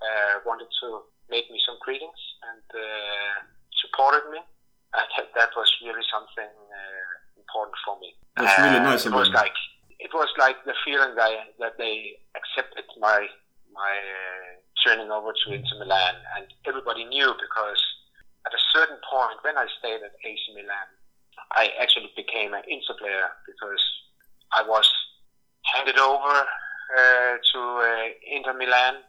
uh, 0.00 0.40
wanted 0.46 0.72
to 0.80 1.04
make 1.28 1.50
me 1.50 1.60
some 1.66 1.76
greetings 1.84 2.20
and 2.48 2.64
supported 3.84 4.30
me. 4.32 4.40
And 4.92 5.26
that 5.34 5.50
was 5.56 5.68
really 5.84 6.04
something 6.12 6.52
uh, 6.52 7.12
important 7.40 7.76
for 7.84 7.98
me. 8.00 8.14
That's 8.36 8.58
really 8.60 8.80
nice. 8.80 9.06
It 9.06 9.12
was 9.12 9.30
like 9.30 9.56
it 9.98 10.12
was 10.12 10.28
like 10.38 10.56
the 10.64 10.74
feeling 10.84 11.14
that 11.16 11.56
that 11.58 11.78
they 11.78 12.18
accepted 12.36 12.84
my 13.00 13.26
my 13.72 13.94
uh, 13.96 14.52
turning 14.84 15.10
over 15.10 15.32
to 15.32 15.52
Inter 15.52 15.78
Milan, 15.78 16.14
and 16.36 16.46
everybody 16.66 17.04
knew 17.04 17.32
because 17.40 17.80
at 18.46 18.52
a 18.52 18.62
certain 18.72 18.98
point 19.08 19.38
when 19.42 19.56
I 19.56 19.66
stayed 19.78 20.02
at 20.02 20.12
AC 20.24 20.42
Milan, 20.54 20.88
I 21.52 21.70
actually 21.80 22.12
became 22.16 22.52
an 22.52 22.62
Inter 22.68 22.94
player 22.98 23.28
because 23.46 23.82
I 24.52 24.62
was 24.66 24.90
handed 25.74 25.98
over 25.98 26.36
uh, 26.98 27.34
to 27.52 27.60
uh, 27.80 28.08
Inter 28.28 28.52
Milan, 28.52 29.00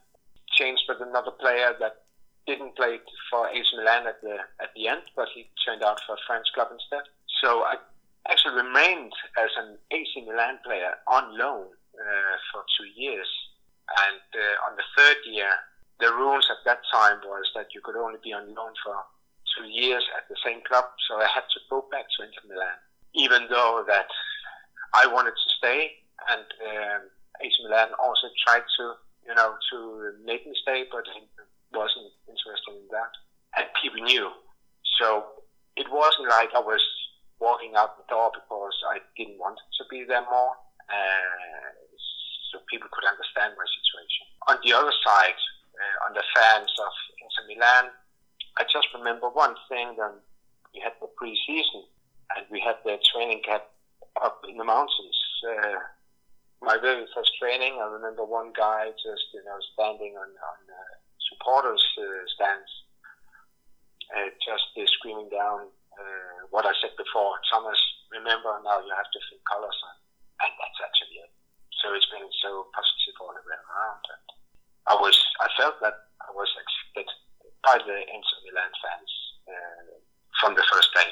changed 0.57 0.83
with 0.87 1.01
another 1.01 1.31
player 1.31 1.75
that 1.79 2.02
didn't 2.47 2.75
play 2.75 2.99
for 3.29 3.47
AC 3.47 3.65
Milan 3.77 4.07
at 4.07 4.21
the 4.21 4.37
at 4.61 4.71
the 4.75 4.87
end, 4.87 5.03
but 5.15 5.27
he 5.33 5.49
turned 5.65 5.83
out 5.83 5.99
for 6.05 6.15
a 6.15 6.25
French 6.27 6.47
club 6.53 6.69
instead. 6.71 7.03
So 7.41 7.63
I 7.63 7.75
actually 8.29 8.55
remained 8.63 9.13
as 9.37 9.49
an 9.57 9.77
AC 9.91 10.25
Milan 10.25 10.59
player 10.63 10.95
on 11.07 11.37
loan 11.37 11.67
uh, 11.95 12.35
for 12.51 12.63
two 12.77 12.87
years, 12.99 13.27
and 14.07 14.23
uh, 14.35 14.69
on 14.69 14.75
the 14.75 14.87
third 14.97 15.17
year, 15.25 15.51
the 15.99 16.11
rules 16.11 16.47
at 16.49 16.63
that 16.65 16.81
time 16.91 17.19
was 17.25 17.45
that 17.55 17.67
you 17.73 17.81
could 17.83 17.95
only 17.95 18.19
be 18.23 18.33
on 18.33 18.53
loan 18.55 18.73
for 18.83 18.95
two 19.57 19.67
years 19.67 20.03
at 20.17 20.27
the 20.29 20.35
same 20.43 20.61
club. 20.67 20.85
So 21.07 21.17
I 21.17 21.27
had 21.27 21.45
to 21.53 21.59
go 21.69 21.85
back 21.91 22.05
to 22.17 22.25
Inter 22.25 22.43
Milan, 22.49 22.77
even 23.13 23.47
though 23.49 23.83
that 23.87 24.07
I 24.93 25.07
wanted 25.07 25.31
to 25.35 25.49
stay 25.57 25.91
and 26.29 26.45
um, 26.63 27.01
AC 27.41 27.53
Milan 27.65 27.89
also 27.99 28.27
tried 28.45 28.63
to, 28.77 28.93
you 29.27 29.35
know, 29.35 29.55
to 29.71 30.13
make 30.25 30.45
me 30.45 30.53
stay, 30.61 30.85
but 30.91 31.03
wasn't 31.73 32.13
interested 32.29 32.73
in 32.77 32.87
that. 32.91 33.11
And 33.57 33.65
people 33.81 34.01
knew. 34.01 34.29
So 34.99 35.43
it 35.75 35.89
wasn't 35.89 36.29
like 36.29 36.53
I 36.55 36.61
was 36.61 36.81
walking 37.39 37.73
out 37.75 37.97
the 37.97 38.07
door 38.07 38.31
because 38.33 38.77
I 38.93 39.01
didn't 39.17 39.37
want 39.37 39.57
to 39.57 39.83
be 39.89 40.05
there 40.07 40.25
more. 40.25 40.55
Uh, 40.89 41.69
so 42.51 42.61
people 42.69 42.87
could 42.93 43.05
understand 43.09 43.57
my 43.57 43.65
situation. 43.65 44.25
On 44.47 44.57
the 44.61 44.73
other 44.73 44.93
side, 45.01 45.39
uh, 45.73 46.05
on 46.05 46.13
the 46.13 46.23
fans 46.37 46.69
of 46.77 46.93
Inter 47.17 47.43
Milan, 47.49 47.85
I 48.57 48.63
just 48.69 48.87
remember 48.93 49.29
one 49.29 49.57
thing 49.67 49.97
when 49.97 50.21
we 50.73 50.81
had 50.81 50.93
the 51.01 51.09
pre-season 51.17 51.89
and 52.37 52.45
we 52.53 52.61
had 52.61 52.77
the 52.85 53.01
training 53.09 53.41
camp 53.41 53.65
up 54.21 54.45
in 54.47 54.57
the 54.57 54.63
mountains. 54.63 55.17
Uh, 55.41 55.81
my 56.61 56.77
very 56.77 57.05
first 57.13 57.31
training, 57.41 57.81
I 57.81 57.89
remember 57.89 58.23
one 58.23 58.53
guy 58.55 58.93
just 58.95 59.25
you 59.33 59.43
know 59.43 59.57
standing 59.73 60.15
on 60.15 60.29
on 60.29 60.59
uh, 60.69 60.93
supporters 61.33 61.81
uh, 61.97 62.05
stands, 62.37 62.71
uh, 64.13 64.29
just 64.45 64.69
uh, 64.77 64.85
screaming 65.01 65.29
down 65.33 65.73
what 66.49 66.69
I 66.69 66.73
said 66.81 66.93
before. 66.97 67.33
Thomas, 67.49 67.77
remember 68.13 68.53
now 68.61 68.77
you 68.85 68.93
have 68.93 69.09
different 69.09 69.41
colors, 69.49 69.77
and 70.41 70.51
that's 70.61 70.79
actually 70.85 71.25
it. 71.25 71.31
So 71.81 71.93
it's 71.97 72.05
been 72.13 72.29
so 72.45 72.69
positive 72.73 73.17
all 73.17 73.33
the 73.33 73.41
way 73.41 73.57
around, 73.57 74.03
and 74.13 74.25
I 74.85 74.95
was 75.01 75.17
I 75.41 75.49
felt 75.57 75.81
that 75.81 76.13
I 76.21 76.29
was 76.37 76.49
accepted 76.53 77.09
by 77.65 77.81
the 77.81 77.97
Inter 78.05 78.37
Milan 78.45 78.73
fans 78.81 79.11
uh, 79.49 79.97
from 80.41 80.53
the 80.53 80.65
first 80.69 80.93
day 80.93 81.09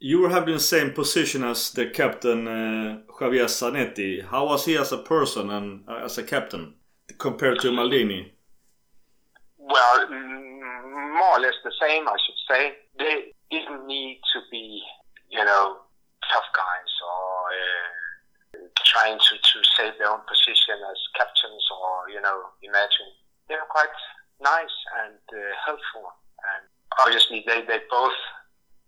you 0.00 0.20
were 0.20 0.30
having 0.30 0.54
the 0.54 0.60
same 0.60 0.92
position 0.92 1.44
as 1.44 1.72
the 1.72 1.86
captain 1.86 2.48
uh, 2.48 3.00
Javier 3.18 3.44
Zanetti. 3.44 4.24
How 4.24 4.46
was 4.46 4.64
he 4.64 4.76
as 4.76 4.92
a 4.92 4.98
person 4.98 5.50
and 5.50 5.84
uh, 5.86 6.04
as 6.04 6.16
a 6.16 6.22
captain 6.22 6.74
compared 7.18 7.60
to 7.60 7.68
Maldini? 7.68 8.30
Well, 9.60 10.08
more 10.08 11.36
or 11.36 11.40
less 11.40 11.54
the 11.62 11.72
same, 11.80 12.08
I 12.08 12.16
should 12.16 12.40
say. 12.48 12.62
They 12.98 13.32
didn't 13.50 13.86
need 13.86 14.20
to 14.32 14.40
be, 14.50 14.82
you 15.28 15.44
know, 15.44 15.84
tough 16.32 16.48
guys 16.56 16.92
or 17.04 17.36
uh, 17.52 18.68
trying 18.84 19.18
to, 19.18 19.34
to 19.36 19.56
save 19.76 19.98
their 19.98 20.10
own 20.10 20.24
position 20.26 20.80
as 20.80 20.98
captains 21.16 21.64
or, 21.76 22.08
you 22.08 22.20
know, 22.20 22.50
imagine. 22.62 23.12
They 23.48 23.54
were 23.54 23.68
quite 23.68 23.92
nice 24.40 24.76
and 25.04 25.20
uh, 25.28 25.40
helpful. 25.64 26.08
And 26.40 26.64
obviously, 26.98 27.44
they, 27.46 27.60
they 27.68 27.84
both 27.90 28.16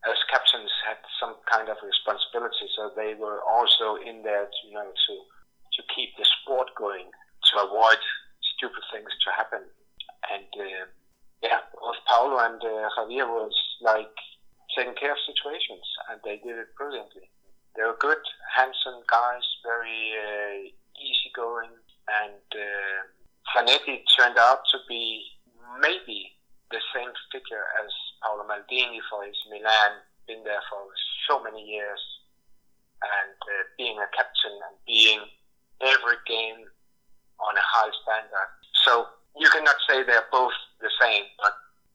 as 0.02 0.18
captains 0.30 0.72
had 0.82 0.98
some 1.20 1.38
kind 1.46 1.70
of 1.70 1.78
responsibility, 1.78 2.66
so 2.74 2.90
they 2.96 3.14
were 3.14 3.38
also 3.46 3.94
in 4.02 4.22
there 4.26 4.50
to 4.50 4.60
you 4.66 4.74
know 4.74 4.90
to 4.90 5.14
to 5.78 5.80
keep 5.94 6.10
the 6.18 6.26
sport 6.42 6.68
going, 6.76 7.06
to 7.06 7.62
avoid 7.62 8.02
stupid 8.56 8.82
things 8.92 9.08
to 9.24 9.30
happen. 9.30 9.62
And 10.30 10.46
uh, 10.54 10.86
yeah, 11.42 11.60
both 11.74 11.96
Paolo 12.06 12.38
and 12.38 12.62
uh, 12.62 12.88
Javier 12.96 13.26
was 13.26 13.54
like 13.80 14.14
taking 14.76 14.94
care 14.94 15.12
of 15.12 15.18
situations, 15.26 15.84
and 16.10 16.20
they 16.24 16.38
did 16.38 16.56
it 16.56 16.74
brilliantly. 16.76 17.28
They 17.76 17.82
were 17.82 17.96
good, 17.98 18.20
handsome 18.54 19.02
guys, 19.08 19.42
very 19.64 20.12
uh, 20.12 20.68
easygoing, 21.00 21.72
and 22.08 22.46
uh, 22.54 22.92
turned 24.22 24.38
out 24.38 24.60
to 24.72 24.78
be 24.88 25.24
maybe 25.80 26.32
the 26.70 26.80
same 26.94 27.10
figure 27.32 27.64
as 27.82 27.90
Paolo 28.22 28.44
Maldini 28.44 29.00
for 29.10 29.24
his 29.24 29.36
Milan, 29.50 29.98
been 30.26 30.44
there 30.44 30.62
for 30.70 30.86
so 31.28 31.42
many 31.42 31.64
years, 31.64 32.00
and 33.02 33.36
uh, 33.40 33.64
being 33.76 33.98
a 33.98 34.08
captain 34.16 34.56
and 34.68 34.76
being 34.86 35.20
every 35.82 36.16
game 36.26 36.64
on 37.40 37.56
a 37.56 37.66
high 37.66 37.90
standard. 38.02 38.50
So 38.84 39.06
you 39.36 39.48
cannot 39.50 39.76
say 39.88 40.02
they're 40.04 40.26
both 40.30 40.52
the 40.80 40.90
same, 41.00 41.24
but 41.42 41.54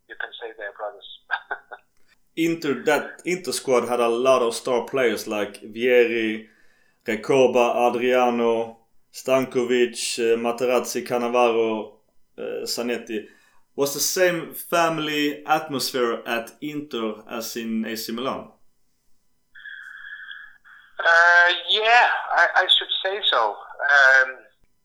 you 0.10 0.16
can 0.20 0.30
say 0.42 0.54
they're 0.58 0.74
brothers. 0.74 1.10
Inter 2.36 2.84
that 2.84 3.22
Inter 3.26 3.52
squad 3.52 3.88
had 3.88 4.00
a 4.00 4.08
lot 4.08 4.42
of 4.42 4.54
star 4.54 4.86
players 4.86 5.28
like 5.28 5.62
Vieri, 5.64 6.48
Recoba, 7.08 7.76
Adriano, 7.88 8.78
Stankovic, 9.12 10.20
uh, 10.20 10.38
Materazzi, 10.38 11.06
Cannavaro, 11.06 11.94
uh, 12.38 12.42
Zanetti. 12.66 13.26
Was 13.76 13.94
the 13.94 14.00
same 14.00 14.54
family 14.54 15.46
atmosphere 15.46 16.22
at 16.26 16.52
Inter 16.62 17.24
as 17.30 17.56
in 17.56 17.86
AC 17.86 18.12
Milan? 18.12 18.50
Uh, 21.00 21.54
yeah, 21.70 22.10
I, 22.36 22.48
I, 22.56 22.68
should 22.68 22.90
say 23.04 23.22
so. 23.30 23.50
Um, 23.50 24.36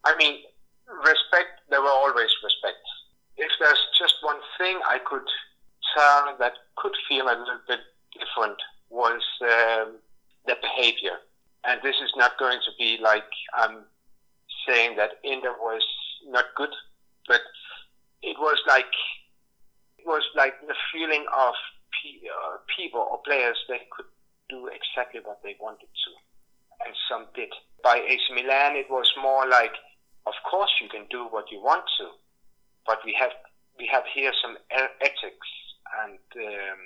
I 0.04 0.14
mean, 0.18 0.40
respect, 0.86 1.61
there 1.72 1.80
were 1.80 1.88
always 1.88 2.30
respect. 2.44 2.84
If 3.36 3.50
there's 3.58 3.80
just 3.98 4.14
one 4.20 4.38
thing 4.58 4.78
I 4.86 4.98
could 5.00 5.26
tell 5.96 6.36
that 6.38 6.52
could 6.76 6.92
feel 7.08 7.26
a 7.26 7.36
little 7.40 7.64
bit 7.66 7.80
different 8.12 8.60
was 8.90 9.22
um, 9.40 9.96
the 10.46 10.56
behavior. 10.60 11.16
And 11.64 11.80
this 11.82 11.96
is 12.04 12.12
not 12.16 12.38
going 12.38 12.58
to 12.60 12.72
be 12.78 12.98
like 13.02 13.24
I'm 13.54 13.84
saying 14.68 14.96
that 14.96 15.18
Inter 15.24 15.54
was 15.58 15.82
not 16.28 16.44
good, 16.56 16.74
but 17.26 17.40
it 18.22 18.36
was 18.38 18.58
like 18.68 18.92
it 19.98 20.06
was 20.06 20.22
like 20.36 20.54
the 20.66 20.74
feeling 20.92 21.24
of 21.36 21.54
uh, 21.54 22.56
people 22.76 23.00
or 23.00 23.18
players 23.24 23.56
that 23.68 23.88
could 23.90 24.10
do 24.50 24.68
exactly 24.68 25.20
what 25.22 25.38
they 25.42 25.54
wanted 25.60 25.86
to, 25.86 26.10
and 26.86 26.94
some 27.08 27.26
did. 27.34 27.52
By 27.82 27.98
AC 27.98 28.22
Milan, 28.34 28.74
it 28.74 28.90
was 28.90 29.10
more 29.20 29.48
like, 29.48 29.72
of 30.26 30.34
course 30.48 30.70
you 30.80 30.88
can 30.88 31.06
do 31.10 31.26
what 31.30 31.50
you 31.50 31.60
want 31.60 31.84
to, 31.98 32.06
but 32.86 32.98
we 33.04 33.14
have 33.18 33.32
we 33.78 33.86
have 33.90 34.04
here 34.14 34.32
some 34.42 34.56
ethics 34.70 35.50
and 36.04 36.20
um, 36.36 36.80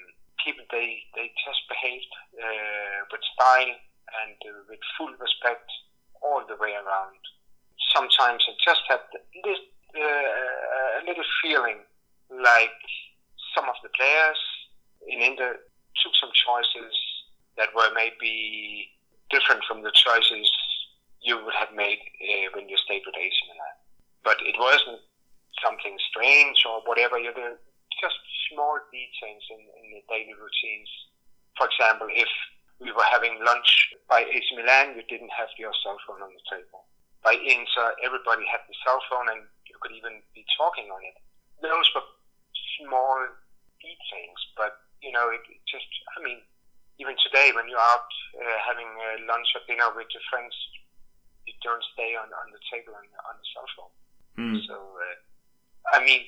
people 0.45 0.65
they 0.71 1.03
they 1.15 1.33
just 1.45 1.63
behaved 1.69 2.13
uh, 2.39 2.99
with 3.13 3.21
style 3.35 3.77
and 4.25 4.39
uh, 4.47 4.63
with 4.69 4.81
full 4.97 5.13
respect 5.21 5.69
all 6.23 6.43
the 6.49 6.57
way 6.57 6.73
around. 6.73 7.21
Sometimes 7.95 8.43
I 8.49 8.53
just 8.65 8.83
had 8.89 9.01
this 9.45 9.61
uh, 9.97 11.01
a 11.01 11.03
little 11.07 11.29
feeling 11.43 11.81
like 12.31 12.81
some 13.55 13.69
of 13.69 13.77
the 13.83 13.91
players 13.97 14.41
in 15.09 15.21
Inter 15.21 15.57
took 16.03 16.13
some 16.21 16.33
choices 16.35 16.93
that 17.57 17.69
were 17.75 17.89
maybe 17.95 18.91
different 19.31 19.65
from 19.65 19.83
the 19.83 19.93
choices 19.93 20.51
you 21.23 21.39
would 21.41 21.55
have 21.59 21.73
made 21.75 21.99
uh, 22.01 22.47
when 22.55 22.69
you 22.69 22.77
stayed 22.85 23.03
with 23.07 23.17
AC 23.17 23.37
Milan. 23.49 23.77
But 24.25 24.39
it 24.43 24.57
wasn't 24.59 25.01
something 25.63 25.97
strange 26.11 26.63
or 26.69 26.83
whatever. 26.85 27.19
You 27.19 27.33
know, 27.35 27.57
just 28.01 28.19
small 28.53 28.79
details 28.93 29.45
in, 29.51 29.61
in 29.83 29.87
the 29.97 30.03
daily 30.09 30.35
routines. 30.37 30.91
For 31.57 31.67
example, 31.69 32.09
if 32.13 32.29
we 32.81 32.93
were 32.93 33.09
having 33.09 33.41
lunch 33.41 33.69
by 34.09 34.25
AC 34.29 34.49
Milan, 34.57 34.95
you 34.97 35.03
didn't 35.09 35.33
have 35.33 35.49
your 35.57 35.73
cell 35.83 35.97
phone 36.05 36.21
on 36.21 36.31
the 36.33 36.45
table. 36.51 36.85
By 37.25 37.35
Inter, 37.41 37.97
everybody 38.05 38.45
had 38.47 38.63
the 38.69 38.77
cell 38.85 39.01
phone 39.09 39.27
and 39.33 39.49
you 39.67 39.75
could 39.81 39.97
even 39.97 40.21
be 40.37 40.45
talking 40.55 40.93
on 40.93 41.01
it. 41.03 41.17
Those 41.65 41.89
were 41.97 42.05
small 42.79 43.19
details, 43.81 44.41
but 44.57 44.77
you 45.01 45.11
know, 45.13 45.33
it, 45.33 45.41
it 45.49 45.61
just, 45.65 45.89
I 46.17 46.23
mean, 46.23 46.45
even 47.01 47.17
today 47.25 47.53
when 47.57 47.69
you're 47.69 47.81
out 47.81 48.09
uh, 48.37 48.59
having 48.65 48.89
uh, 48.89 49.25
lunch 49.29 49.49
or 49.57 49.65
dinner 49.69 49.89
with 49.97 50.09
your 50.13 50.25
friends, 50.29 50.53
you 51.47 51.55
don't 51.63 51.83
stay 51.95 52.19
on, 52.19 52.27
on 52.29 52.51
the 52.51 52.61
table 52.69 52.93
on, 52.99 53.07
on 53.31 53.35
the 53.39 53.47
cell 53.55 53.69
phone. 53.79 53.95
Mm. 54.37 54.59
So, 54.67 54.77
uh, 54.77 55.17
I 55.97 56.05
mean, 56.05 56.27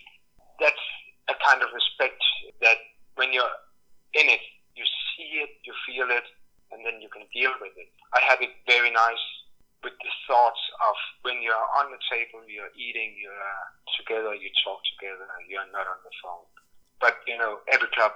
that's 0.62 0.86
a 1.28 1.36
kind 1.42 1.60
of 1.60 1.74
respect 1.74 2.22
that 2.62 2.78
when 3.18 3.34
you're 3.34 3.58
in 4.14 4.30
it, 4.30 4.40
you 4.78 4.86
see 5.12 5.42
it, 5.42 5.58
you 5.66 5.74
feel 5.84 6.08
it, 6.08 6.24
and 6.70 6.86
then 6.86 7.02
you 7.02 7.10
can 7.10 7.26
deal 7.34 7.52
with 7.60 7.74
it. 7.76 7.90
I 8.14 8.22
have 8.24 8.40
it 8.40 8.54
very 8.64 8.94
nice 8.94 9.24
with 9.82 9.94
the 9.98 10.12
thoughts 10.26 10.62
of 10.86 10.96
when 11.22 11.42
you're 11.42 11.66
on 11.78 11.90
the 11.90 12.02
table, 12.10 12.42
you're 12.46 12.72
eating, 12.74 13.14
you're 13.18 13.34
together, 13.98 14.34
you 14.34 14.50
talk 14.66 14.82
together, 14.96 15.26
you're 15.46 15.66
not 15.70 15.86
on 15.86 16.00
the 16.02 16.14
phone. 16.22 16.46
But, 16.98 17.22
you 17.30 17.38
know, 17.38 17.62
every 17.70 17.86
club 17.94 18.14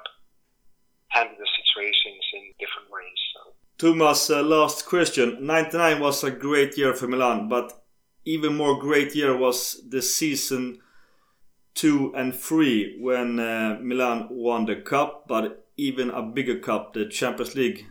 handle 1.15 1.39
the 1.39 1.47
situations 1.47 2.23
in 2.35 2.55
different 2.59 2.91
ways. 2.91 3.21
So. 3.35 3.55
Thomas, 3.83 4.31
uh, 4.31 4.45
last 4.45 4.87
question. 4.87 5.45
99 5.45 5.99
was 5.99 6.23
a 6.23 6.31
great 6.31 6.79
year 6.79 6.95
for 6.95 7.09
Milan, 7.09 7.49
but 7.49 7.83
even 8.25 8.55
more 8.55 8.79
great 8.79 9.17
year 9.17 9.37
was 9.37 9.83
the 9.89 10.01
season 10.01 10.79
2 11.75 12.15
and 12.15 12.33
3 12.33 12.99
when 13.01 13.41
uh, 13.41 13.81
Milan 13.83 14.29
won 14.31 14.67
the 14.67 14.77
cup, 14.77 15.27
but 15.27 15.67
even 15.77 16.11
a 16.11 16.23
bigger 16.23 16.61
cup, 16.61 16.95
the 16.95 17.07
Champions 17.07 17.57
League 17.57 17.85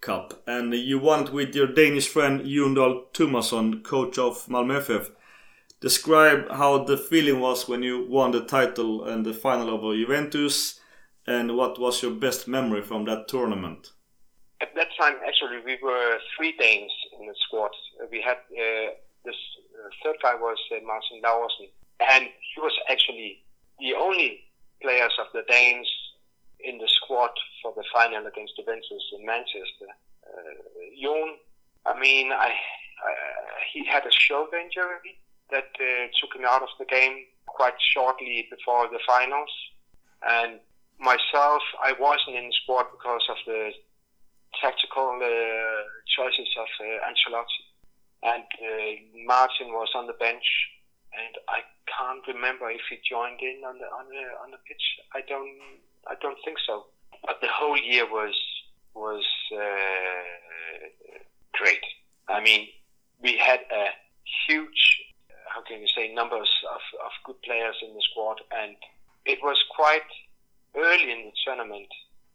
Cup. 0.00 0.40
And 0.46 0.72
you 0.74 1.00
won 1.00 1.24
it 1.24 1.32
with 1.32 1.56
your 1.56 1.66
Danish 1.66 2.06
friend 2.06 2.46
Jon 2.46 2.74
Dahl 2.74 3.06
coach 3.12 4.18
of 4.18 4.46
Malmö 4.46 4.80
FF. 4.80 5.10
Describe 5.80 6.52
how 6.52 6.84
the 6.84 6.96
feeling 6.96 7.40
was 7.40 7.66
when 7.66 7.82
you 7.82 8.06
won 8.08 8.30
the 8.30 8.44
title 8.44 9.02
and 9.02 9.26
the 9.26 9.34
final 9.34 9.70
over 9.70 9.92
Juventus 9.92 10.78
and 11.26 11.56
what 11.56 11.80
was 11.80 12.00
your 12.00 12.12
best 12.12 12.46
memory 12.46 12.82
from 12.82 13.06
that 13.06 13.26
tournament? 13.26 13.91
At 14.62 14.76
that 14.76 14.88
time, 14.98 15.16
actually, 15.26 15.58
we 15.66 15.76
were 15.82 16.18
three 16.36 16.54
Danes 16.56 16.92
in 17.18 17.26
the 17.26 17.34
squad. 17.44 17.72
We 18.12 18.22
had 18.22 18.38
uh, 18.54 18.94
this 19.24 19.34
uh, 19.74 19.90
third 20.04 20.16
guy 20.22 20.36
was 20.36 20.56
uh, 20.70 20.78
Martin 20.86 21.20
Laursen, 21.20 21.68
and 21.98 22.24
he 22.54 22.60
was 22.60 22.72
actually 22.88 23.42
the 23.80 23.94
only 23.94 24.44
players 24.80 25.12
of 25.18 25.26
the 25.34 25.42
Danes 25.48 25.90
in 26.60 26.78
the 26.78 26.86
squad 26.86 27.30
for 27.60 27.72
the 27.76 27.82
final 27.92 28.24
against 28.24 28.54
Juventus 28.56 29.02
in 29.18 29.26
Manchester. 29.26 29.90
Uh, 30.22 30.54
Jon, 31.02 31.34
I 31.84 31.98
mean, 31.98 32.30
I, 32.30 32.54
he 33.72 33.84
had 33.84 34.06
a 34.06 34.12
shoulder 34.12 34.58
injury 34.58 35.18
that 35.50 35.74
uh, 35.74 36.06
took 36.20 36.38
him 36.38 36.46
out 36.46 36.62
of 36.62 36.68
the 36.78 36.84
game 36.84 37.24
quite 37.46 37.74
shortly 37.92 38.46
before 38.48 38.86
the 38.88 39.00
finals, 39.06 39.50
and 40.22 40.60
myself, 41.00 41.62
I 41.82 41.94
wasn't 41.98 42.36
in 42.36 42.46
the 42.46 42.54
squad 42.62 42.86
because 42.92 43.26
of 43.28 43.36
the 43.44 43.72
tactical 44.60 45.18
uh, 45.22 45.82
choices 46.16 46.48
of 46.58 46.68
uh, 46.80 47.08
Ancelotti, 47.08 47.62
and 48.22 48.44
uh, 48.44 49.26
Martin 49.26 49.68
was 49.72 49.90
on 49.94 50.06
the 50.06 50.14
bench, 50.14 50.44
and 51.12 51.34
I 51.48 51.60
can't 51.86 52.26
remember 52.26 52.70
if 52.70 52.82
he 52.90 52.98
joined 53.08 53.40
in 53.40 53.62
on 53.64 53.78
the 53.78 53.86
on 53.86 54.08
the 54.08 54.24
on 54.42 54.50
the 54.50 54.58
pitch. 54.68 54.82
I 55.14 55.20
don't 55.28 55.56
I 56.06 56.14
don't 56.20 56.38
think 56.44 56.58
so. 56.66 56.86
But 57.24 57.40
the 57.40 57.48
whole 57.48 57.78
year 57.78 58.06
was 58.10 58.34
was 58.94 59.24
great. 61.52 61.84
I 62.28 62.40
mean, 62.40 62.68
we 63.22 63.36
had 63.36 63.60
a 63.70 63.86
huge, 64.46 65.02
how 65.46 65.62
can 65.62 65.80
you 65.80 65.86
say, 65.94 66.12
numbers 66.12 66.50
of, 66.70 66.80
of 67.04 67.12
good 67.24 67.40
players 67.42 67.76
in 67.82 67.94
the 67.94 68.02
squad, 68.10 68.40
and 68.50 68.76
it 69.24 69.38
was 69.42 69.58
quite 69.74 70.10
early 70.76 71.10
in 71.12 71.26
the 71.26 71.32
tournament 71.44 71.88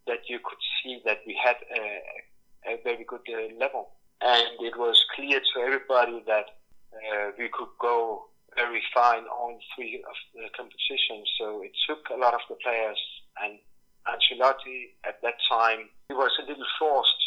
that 0.08 0.28
you 0.28 0.40
could 0.44 0.58
see 0.82 1.02
that 1.06 1.20
we 1.28 1.38
had 1.42 1.56
a, 1.72 2.74
a 2.74 2.82
very 2.84 3.04
good 3.04 3.26
uh, 3.30 3.54
level. 3.60 3.90
And 4.22 4.48
it 4.62 4.78
was 4.78 4.98
clear 5.16 5.40
to 5.40 5.60
everybody 5.62 6.24
that 6.26 6.46
uh, 6.94 7.32
we 7.38 7.50
could 7.54 7.70
go 7.80 8.26
very 8.56 8.82
fine 8.94 9.24
on 9.26 9.60
three 9.76 10.04
of 10.08 10.16
the 10.34 10.50
competitions. 10.58 11.30
So 11.38 11.62
it 11.62 11.72
took 11.88 12.10
a 12.10 12.18
lot 12.18 12.34
of 12.34 12.42
the 12.50 12.56
players, 12.56 12.98
and 13.44 13.60
Ancelotti 14.08 14.98
at 15.06 15.22
that 15.22 15.36
time 15.50 15.90
he 16.10 16.16
was 16.16 16.32
a 16.40 16.48
little 16.50 16.66
forced 16.80 17.22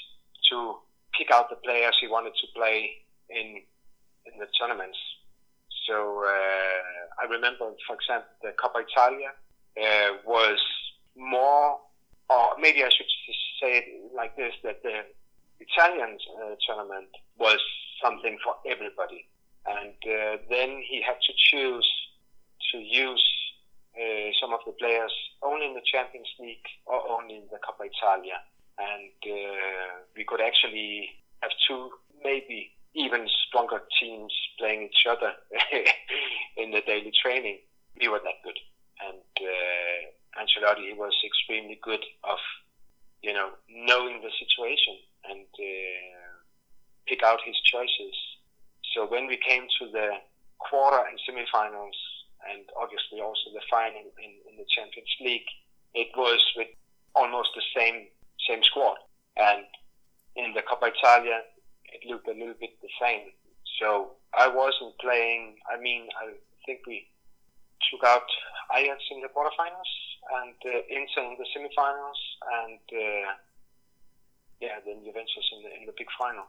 to 0.50 0.76
pick 1.16 1.30
out 1.30 1.50
the 1.50 1.56
players 1.56 1.96
he 2.00 2.08
wanted 2.08 2.32
to 2.40 2.46
play 2.56 2.90
in 3.28 3.62
in 4.26 4.38
the 4.38 4.46
tournaments. 4.58 4.98
So 5.86 6.24
uh, 6.24 7.22
I 7.22 7.24
remember, 7.30 7.72
for 7.86 7.96
example, 7.96 8.30
the 8.42 8.52
Coppa 8.60 8.84
Italia 8.86 9.30
uh, 9.80 10.18
was 10.26 10.58
more, 11.16 11.78
or 12.30 12.54
maybe 12.60 12.84
I 12.84 12.90
should 12.90 13.10
say 13.60 13.82
it 13.82 14.14
like 14.14 14.36
this, 14.36 14.54
that 14.62 14.82
the 14.82 15.02
Italian 15.58 16.16
uh, 16.38 16.54
tournament 16.66 17.10
was 17.38 17.58
something 18.02 18.38
for 18.42 18.54
everybody. 18.70 19.26
And 19.66 19.98
uh, 20.06 20.38
then 20.48 20.80
he 20.88 21.02
had 21.02 21.18
to 21.26 21.32
choose 21.50 21.88
to 22.72 22.78
use 22.78 23.26
uh, 23.98 24.30
some 24.40 24.54
of 24.54 24.60
the 24.64 24.72
players 24.72 25.12
only 25.42 25.66
in 25.66 25.74
the 25.74 25.82
Champions 25.84 26.28
League 26.38 26.70
or 26.86 27.02
only 27.10 27.36
in 27.36 27.44
the 27.50 27.58
Coppa 27.58 27.90
Italia. 27.90 28.38
And 28.78 29.12
uh, 29.26 30.06
we 30.16 30.24
could 30.24 30.40
actually 30.40 31.10
have 31.42 31.50
two, 31.68 31.90
maybe 32.22 32.70
even 32.94 33.26
stronger 33.48 33.82
teams 34.00 34.32
playing 34.58 34.84
each 34.84 35.04
other 35.08 35.32
in 36.56 36.70
the 36.70 36.80
daily 36.86 37.12
training. 37.22 37.58
We 38.00 38.08
were 38.08 38.20
that 38.22 38.38
good. 38.44 38.58
And 39.02 39.18
uh, 39.40 40.19
Ancelotti 40.38 40.96
was 40.96 41.14
extremely 41.24 41.78
good 41.82 42.04
of, 42.24 42.38
you 43.22 43.32
know, 43.32 43.50
knowing 43.68 44.22
the 44.22 44.30
situation 44.38 44.96
and 45.28 45.46
uh, 45.46 46.30
pick 47.06 47.22
out 47.22 47.40
his 47.44 47.56
choices. 47.66 48.14
So 48.94 49.06
when 49.06 49.26
we 49.26 49.38
came 49.38 49.66
to 49.80 49.90
the 49.90 50.08
quarter 50.58 51.02
and 51.06 51.18
semifinals, 51.26 51.98
and 52.48 52.64
obviously 52.80 53.20
also 53.20 53.52
the 53.52 53.64
final 53.70 54.00
in, 54.22 54.32
in 54.48 54.56
the 54.56 54.66
Champions 54.74 55.12
League, 55.20 55.50
it 55.94 56.08
was 56.16 56.40
with 56.56 56.68
almost 57.14 57.50
the 57.54 57.62
same 57.76 58.06
same 58.48 58.62
squad. 58.64 58.96
And 59.36 59.64
in 60.36 60.54
the 60.54 60.62
Coppa 60.62 60.88
Italia, 60.88 61.42
it 61.84 62.08
looked 62.08 62.28
a 62.28 62.32
little 62.32 62.54
bit 62.58 62.70
the 62.80 62.88
same. 63.00 63.28
So 63.78 64.12
I 64.32 64.48
wasn't 64.48 64.96
playing. 65.00 65.56
I 65.70 65.80
mean, 65.80 66.08
I 66.16 66.32
think 66.64 66.80
we 66.86 67.06
took 67.90 68.04
out 68.04 68.24
Ajax 68.74 69.02
in 69.10 69.20
the 69.20 69.28
quarterfinals 69.28 69.92
and 70.28 70.56
uh, 70.64 70.82
in 70.92 71.06
the 71.08 71.46
semifinals, 71.56 72.20
and 72.64 72.84
uh, 72.92 73.30
yeah, 74.60 74.76
then 74.84 75.00
Juventus 75.04 75.46
in 75.56 75.60
the 75.64 75.70
in 75.80 75.84
the 75.86 75.96
big 75.96 76.08
final. 76.18 76.44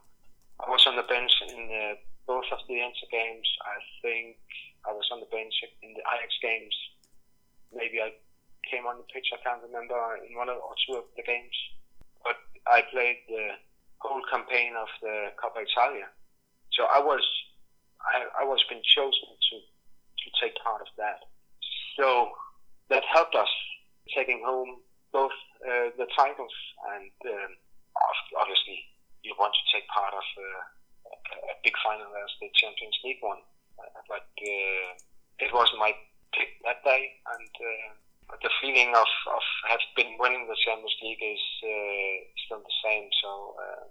I 0.60 0.70
was 0.70 0.86
on 0.86 0.96
the 0.96 1.08
bench 1.08 1.32
in 1.48 1.72
uh, 1.72 1.96
both 2.28 2.46
of 2.52 2.60
the 2.68 2.78
Inter 2.78 3.08
games. 3.10 3.48
I 3.66 3.78
think 4.04 4.38
I 4.86 4.92
was 4.92 5.08
on 5.12 5.20
the 5.20 5.32
bench 5.32 5.54
in 5.82 5.94
the 5.96 6.04
Ajax 6.06 6.36
games. 6.42 6.76
Maybe 7.74 8.04
I 8.04 8.14
came 8.70 8.86
on 8.86 9.00
the 9.00 9.08
pitch. 9.10 9.32
I 9.34 9.40
can't 9.42 9.64
remember 9.64 9.98
in 10.28 10.38
one 10.38 10.50
or 10.50 10.76
two 10.86 11.00
of 11.00 11.08
the 11.16 11.24
games, 11.24 11.56
but 12.24 12.38
I 12.68 12.84
played 12.92 13.24
the 13.28 13.58
whole 13.98 14.22
campaign 14.30 14.76
of 14.76 14.90
the 15.02 15.32
Coppa 15.40 15.64
Italia. 15.66 16.12
So 16.74 16.86
I 16.86 17.00
was 17.00 17.24
I, 18.02 18.42
I 18.42 18.44
was 18.46 18.62
been 18.70 18.84
chosen 18.84 19.32
to 19.34 19.56
to 19.58 20.28
take 20.38 20.54
part 20.62 20.82
of 20.82 20.92
that. 20.98 21.26
So 21.98 22.32
that 22.92 23.04
helped 23.08 23.36
us 23.36 23.50
taking 24.16 24.44
home 24.46 24.84
both 25.12 25.36
uh, 25.66 25.90
the 25.98 26.08
titles 26.16 26.56
and 26.94 27.12
um, 27.32 27.52
obviously 28.40 28.84
you 29.24 29.34
want 29.38 29.54
to 29.54 29.64
take 29.74 29.88
part 29.90 30.14
of 30.14 30.28
uh, 30.38 30.62
a 31.52 31.56
big 31.64 31.74
final 31.84 32.10
as 32.10 32.32
the 32.42 32.50
Champions 32.56 32.98
League 33.04 33.22
one. 33.22 33.42
Uh, 33.78 34.02
but 34.10 34.28
uh, 34.28 34.90
it 35.40 35.54
wasn't 35.54 35.80
my 35.80 35.94
pick 36.34 36.50
that 36.66 36.84
day, 36.84 37.12
and 37.34 37.52
uh, 37.60 38.38
the 38.42 38.50
feeling 38.62 38.94
of, 38.96 39.10
of 39.36 39.46
have 39.70 39.84
been 39.96 40.18
winning 40.20 40.48
the 40.48 40.58
Champions 40.66 40.96
League 41.02 41.22
is 41.22 41.44
uh, 41.64 42.16
still 42.46 42.62
the 42.62 42.78
same. 42.84 43.10
So 43.22 43.56
uh, 43.58 43.84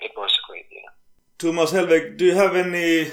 it 0.00 0.12
was 0.16 0.32
great, 0.48 0.66
yeah. 0.70 0.90
Thomas 1.38 1.72
Helveg, 1.72 2.16
do 2.16 2.24
you 2.26 2.34
have 2.34 2.54
any 2.54 3.10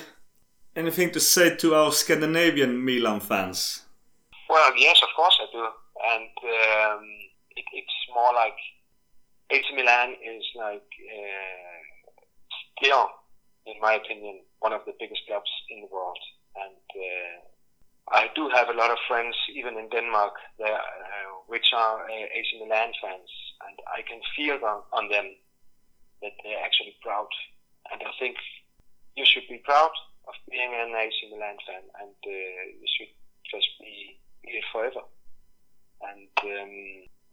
anything 0.75 1.11
to 1.11 1.19
say 1.19 1.55
to 1.57 1.73
our 1.73 1.91
Scandinavian 1.91 2.83
Milan 2.83 3.19
fans? 3.19 3.88
Well, 4.49 4.71
yes, 4.75 5.01
of 5.03 5.09
course 5.15 5.37
I 5.39 5.47
do, 5.51 5.61
and 5.61 6.33
um, 6.43 7.03
it, 7.55 7.65
it's 7.71 7.97
more 8.13 8.33
like 8.33 8.57
AC 9.51 9.65
Milan 9.75 10.15
is 10.25 10.43
like 10.55 10.89
uh, 11.05 11.79
still, 12.77 13.09
in 13.65 13.79
my 13.79 13.93
opinion, 13.93 14.41
one 14.59 14.73
of 14.73 14.81
the 14.85 14.93
biggest 14.99 15.21
clubs 15.27 15.49
in 15.69 15.81
the 15.81 15.93
world, 15.93 16.17
and 16.55 16.85
uh, 16.97 17.37
I 18.11 18.29
do 18.33 18.49
have 18.49 18.69
a 18.69 18.73
lot 18.73 18.89
of 18.89 18.97
friends, 19.07 19.35
even 19.53 19.77
in 19.77 19.89
Denmark, 19.89 20.33
there, 20.57 20.73
uh, 20.73 21.29
which 21.45 21.69
are 21.73 22.01
uh, 22.09 22.09
AC 22.09 22.49
Milan 22.57 22.91
fans, 23.01 23.29
and 23.69 23.77
I 23.93 24.01
can 24.01 24.19
feel 24.35 24.57
on, 24.65 24.81
on 24.93 25.09
them 25.09 25.29
that 26.21 26.33
they're 26.43 26.63
actually 26.65 26.97
proud, 27.03 27.29
and 27.91 28.01
I 28.01 28.11
think 28.19 28.35
you 29.15 29.25
should 29.25 29.47
be 29.47 29.61
proud 29.63 29.91
of 30.27 30.33
being 30.49 30.73
an 30.73 30.95
AC 30.97 31.29
Milan 31.29 31.57
fan, 31.67 31.85
and 32.01 32.17
uh, 32.17 32.61
you 32.81 32.87
should 32.97 33.13
just 33.45 33.69
be, 33.79 34.17
it 34.43 34.63
forever. 34.71 35.01
And 36.01 36.29
um, 36.43 36.73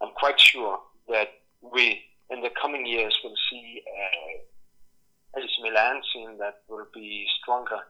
I'm 0.02 0.14
quite 0.14 0.40
sure 0.40 0.78
that 1.08 1.28
we, 1.62 2.02
in 2.30 2.42
the 2.42 2.50
coming 2.60 2.86
years, 2.86 3.16
will 3.22 3.36
see 3.50 3.82
uh, 3.86 5.40
AC 5.40 5.48
Milan 5.62 6.02
team 6.12 6.38
that 6.38 6.62
will 6.68 6.86
be 6.92 7.26
stronger. 7.40 7.80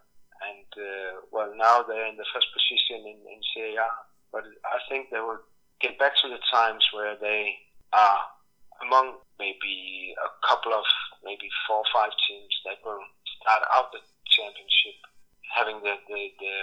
And 0.45 0.69
uh, 0.77 1.25
well, 1.33 1.53
now 1.57 1.83
they're 1.83 2.07
in 2.07 2.17
the 2.17 2.29
first 2.35 2.47
position 2.53 3.09
in, 3.09 3.19
in 3.25 3.41
Serie 3.55 3.77
A, 3.77 3.89
but 4.33 4.45
I 4.65 4.79
think 4.89 5.09
they 5.11 5.21
will 5.21 5.41
get 5.81 5.99
back 5.99 6.13
to 6.23 6.29
the 6.29 6.41
times 6.53 6.85
where 6.93 7.17
they 7.17 7.57
are 7.93 8.21
among 8.85 9.17
maybe 9.39 10.15
a 10.21 10.31
couple 10.47 10.73
of 10.75 10.85
maybe 11.25 11.49
four 11.67 11.81
or 11.81 11.91
five 11.93 12.13
teams 12.29 12.53
that 12.69 12.77
will 12.85 13.01
start 13.41 13.65
out 13.73 13.93
the 13.93 14.01
championship 14.29 14.97
having 15.57 15.81
the 15.81 15.97
the, 16.09 16.21
the, 16.37 16.57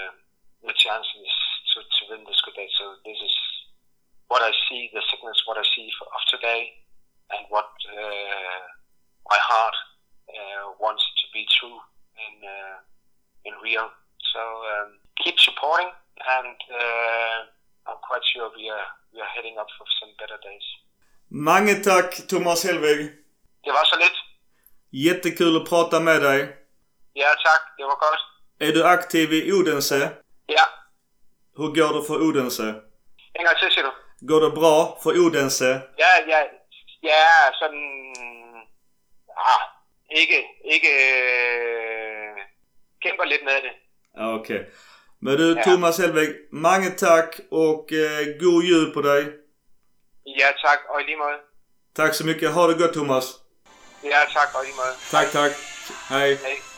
the 0.70 0.74
chances 0.78 1.34
to, 1.74 1.80
to 1.82 2.02
win 2.10 2.24
the 2.24 2.36
Scudetto. 2.40 2.70
So 2.80 2.86
this 3.06 3.20
is 3.28 3.36
what 4.28 4.42
I 4.42 4.52
see, 4.70 4.90
the 4.94 5.02
sickness, 5.10 5.38
what 5.46 5.58
I 5.58 5.66
see 5.76 5.90
of 6.18 6.24
today, 6.34 6.62
and 7.34 7.42
what 7.50 7.72
uh, 7.90 8.64
my 9.30 9.40
heart 9.50 9.76
uh, 10.30 10.66
wants 10.80 11.04
to 11.20 11.26
be 11.34 11.44
true 11.58 11.80
in 12.26 12.34
uh, 12.56 12.78
in 13.48 13.54
Rio. 13.64 13.86
So 14.34 14.42
um, 14.72 14.90
keep 15.24 15.38
supporting, 15.40 15.90
and 16.38 16.58
uh, 16.72 17.38
I'm 17.88 18.02
quite 18.10 18.26
sure 18.32 18.50
we 18.58 18.70
are 18.70 18.88
we 19.14 19.22
are 19.22 19.32
heading 19.36 19.56
up 19.62 19.70
for 19.78 19.88
some 20.00 20.12
better 20.20 20.40
days. 20.50 20.68
Mange 21.30 21.84
tack 21.84 22.28
Thomas 22.30 22.64
Helveg. 22.64 23.00
Det 23.64 23.72
var 23.72 23.86
så 23.86 23.96
lidt. 23.98 24.18
Jättekul 24.90 25.58
att 25.62 25.70
prata 25.70 26.00
med 26.00 26.22
dig. 26.22 26.58
Ja, 27.14 27.36
tack. 27.46 27.64
Det 27.78 27.84
var 27.84 27.96
gott. 27.96 28.20
Är 28.60 28.72
du 28.72 28.84
aktiv 28.84 29.34
i 29.34 29.52
Odense? 29.52 30.12
Ja. 30.46 30.66
Hur 31.58 31.70
går 31.78 31.92
det 31.98 32.04
för 32.08 32.18
Odense? 32.28 32.64
En 33.38 33.46
gang 33.46 33.58
til, 33.60 33.72
siger 33.72 33.86
du? 33.86 33.94
Går 34.28 34.40
det 34.40 34.52
bra 34.60 34.98
för 35.04 35.12
Odense? 35.24 35.70
Ja, 36.04 36.12
ja, 36.28 36.40
ja, 37.04 37.24
sådan... 37.60 37.84
Ah, 39.38 39.64
ikke, 40.22 40.40
ikke... 40.74 40.90
Øh, 40.90 42.38
kæmper 43.04 43.26
lidt 43.26 43.44
med 43.44 43.54
det. 43.66 43.74
Ja, 44.18 44.34
Okej. 44.34 44.56
Okay. 44.56 44.66
Men 45.22 45.38
du 45.38 45.44
Ja. 45.44 45.64
Thomas 45.64 45.98
Helveg, 45.98 46.30
mange 46.52 46.90
tack 46.90 47.40
och 47.52 47.92
eh, 47.92 48.40
god 48.40 48.64
jul 48.64 48.94
på 48.94 49.02
dig. 49.02 49.22
Ja, 50.26 50.48
tak, 50.66 50.80
og 50.90 51.02
i. 51.02 51.16
Tack 51.96 52.14
så 52.14 52.26
mycket. 52.26 52.54
Ha 52.54 52.68
det 52.68 52.78
gott 52.78 52.94
Thomas. 52.94 53.26
Ja, 54.04 54.22
tak, 54.34 54.56
og 54.56 54.66
i. 54.66 54.72
Tack, 55.12 55.32
tack. 55.32 55.54
Hej. 56.10 56.28
Hej. 56.28 56.73